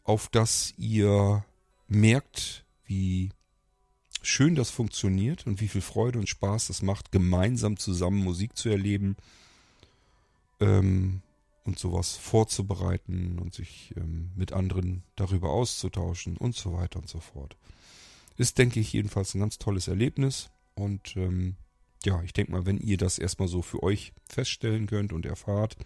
[0.03, 1.43] auf dass ihr
[1.87, 3.31] merkt, wie
[4.21, 8.67] schön das funktioniert und wie viel Freude und Spaß das macht, gemeinsam zusammen Musik zu
[8.67, 9.15] erleben
[10.59, 11.21] ähm,
[11.63, 17.21] und sowas vorzubereiten und sich ähm, mit anderen darüber auszutauschen und so weiter und so
[17.21, 17.55] fort.
[18.35, 21.55] Ist, denke ich, jedenfalls ein ganz tolles Erlebnis und ähm,
[22.05, 25.77] ja, ich denke mal, wenn ihr das erstmal so für euch feststellen könnt und erfahrt,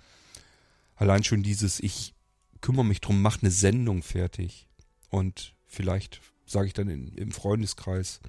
[0.96, 2.14] allein schon dieses, ich
[2.62, 4.68] kümmere mich drum, mach eine Sendung fertig
[5.10, 8.20] und vielleicht sage ich dann in, im Freundeskreis,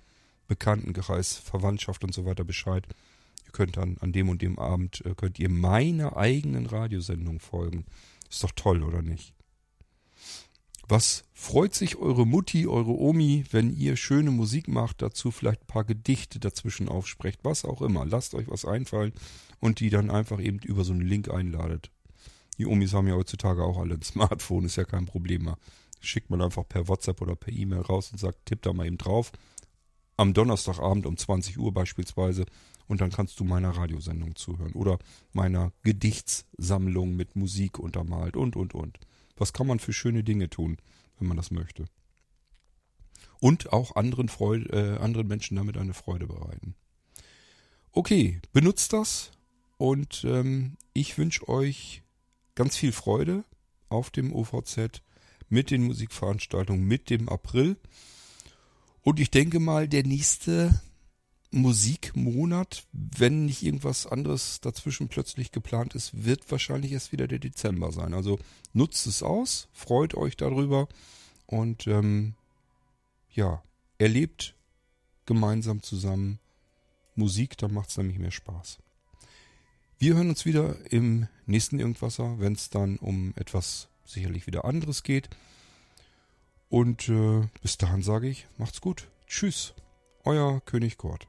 [0.48, 2.86] Bekanntenkreis, Verwandtschaft und so weiter Bescheid.
[3.46, 7.86] Ihr könnt dann an dem und dem Abend, äh, könnt ihr meiner eigenen Radiosendung folgen.
[8.30, 9.34] Ist doch toll, oder nicht?
[10.92, 15.66] Was freut sich eure Mutti, eure Omi, wenn ihr schöne Musik macht, dazu vielleicht ein
[15.66, 18.04] paar Gedichte dazwischen aufsprecht, was auch immer.
[18.04, 19.14] Lasst euch was einfallen
[19.58, 21.90] und die dann einfach eben über so einen Link einladet.
[22.58, 25.56] Die Omis haben ja heutzutage auch alle ein Smartphone, ist ja kein Problem mehr.
[26.02, 28.98] Schickt man einfach per WhatsApp oder per E-Mail raus und sagt, tipp da mal eben
[28.98, 29.32] drauf.
[30.18, 32.44] Am Donnerstagabend um 20 Uhr beispielsweise
[32.86, 34.98] und dann kannst du meiner Radiosendung zuhören oder
[35.32, 38.98] meiner Gedichtssammlung mit Musik untermalt und und und.
[39.42, 40.76] Was kann man für schöne Dinge tun,
[41.18, 41.86] wenn man das möchte?
[43.40, 46.76] Und auch anderen, Freude, äh, anderen Menschen damit eine Freude bereiten.
[47.90, 49.32] Okay, benutzt das
[49.78, 52.04] und ähm, ich wünsche euch
[52.54, 53.42] ganz viel Freude
[53.88, 55.02] auf dem OVZ
[55.48, 57.76] mit den Musikveranstaltungen mit dem April.
[59.00, 60.80] Und ich denke mal, der nächste
[61.52, 67.92] Musikmonat, wenn nicht irgendwas anderes dazwischen plötzlich geplant ist, wird wahrscheinlich erst wieder der Dezember
[67.92, 68.14] sein.
[68.14, 68.38] Also
[68.72, 70.88] nutzt es aus, freut euch darüber
[71.46, 72.34] und ähm,
[73.30, 73.62] ja,
[73.98, 74.54] erlebt
[75.26, 76.38] gemeinsam zusammen
[77.14, 78.78] Musik, dann macht es nämlich mehr Spaß.
[79.98, 85.02] Wir hören uns wieder im nächsten Irgendwasser, wenn es dann um etwas sicherlich wieder anderes
[85.02, 85.28] geht.
[86.70, 89.10] Und äh, bis dahin sage ich, macht's gut.
[89.26, 89.74] Tschüss,
[90.24, 91.28] euer König Kurt.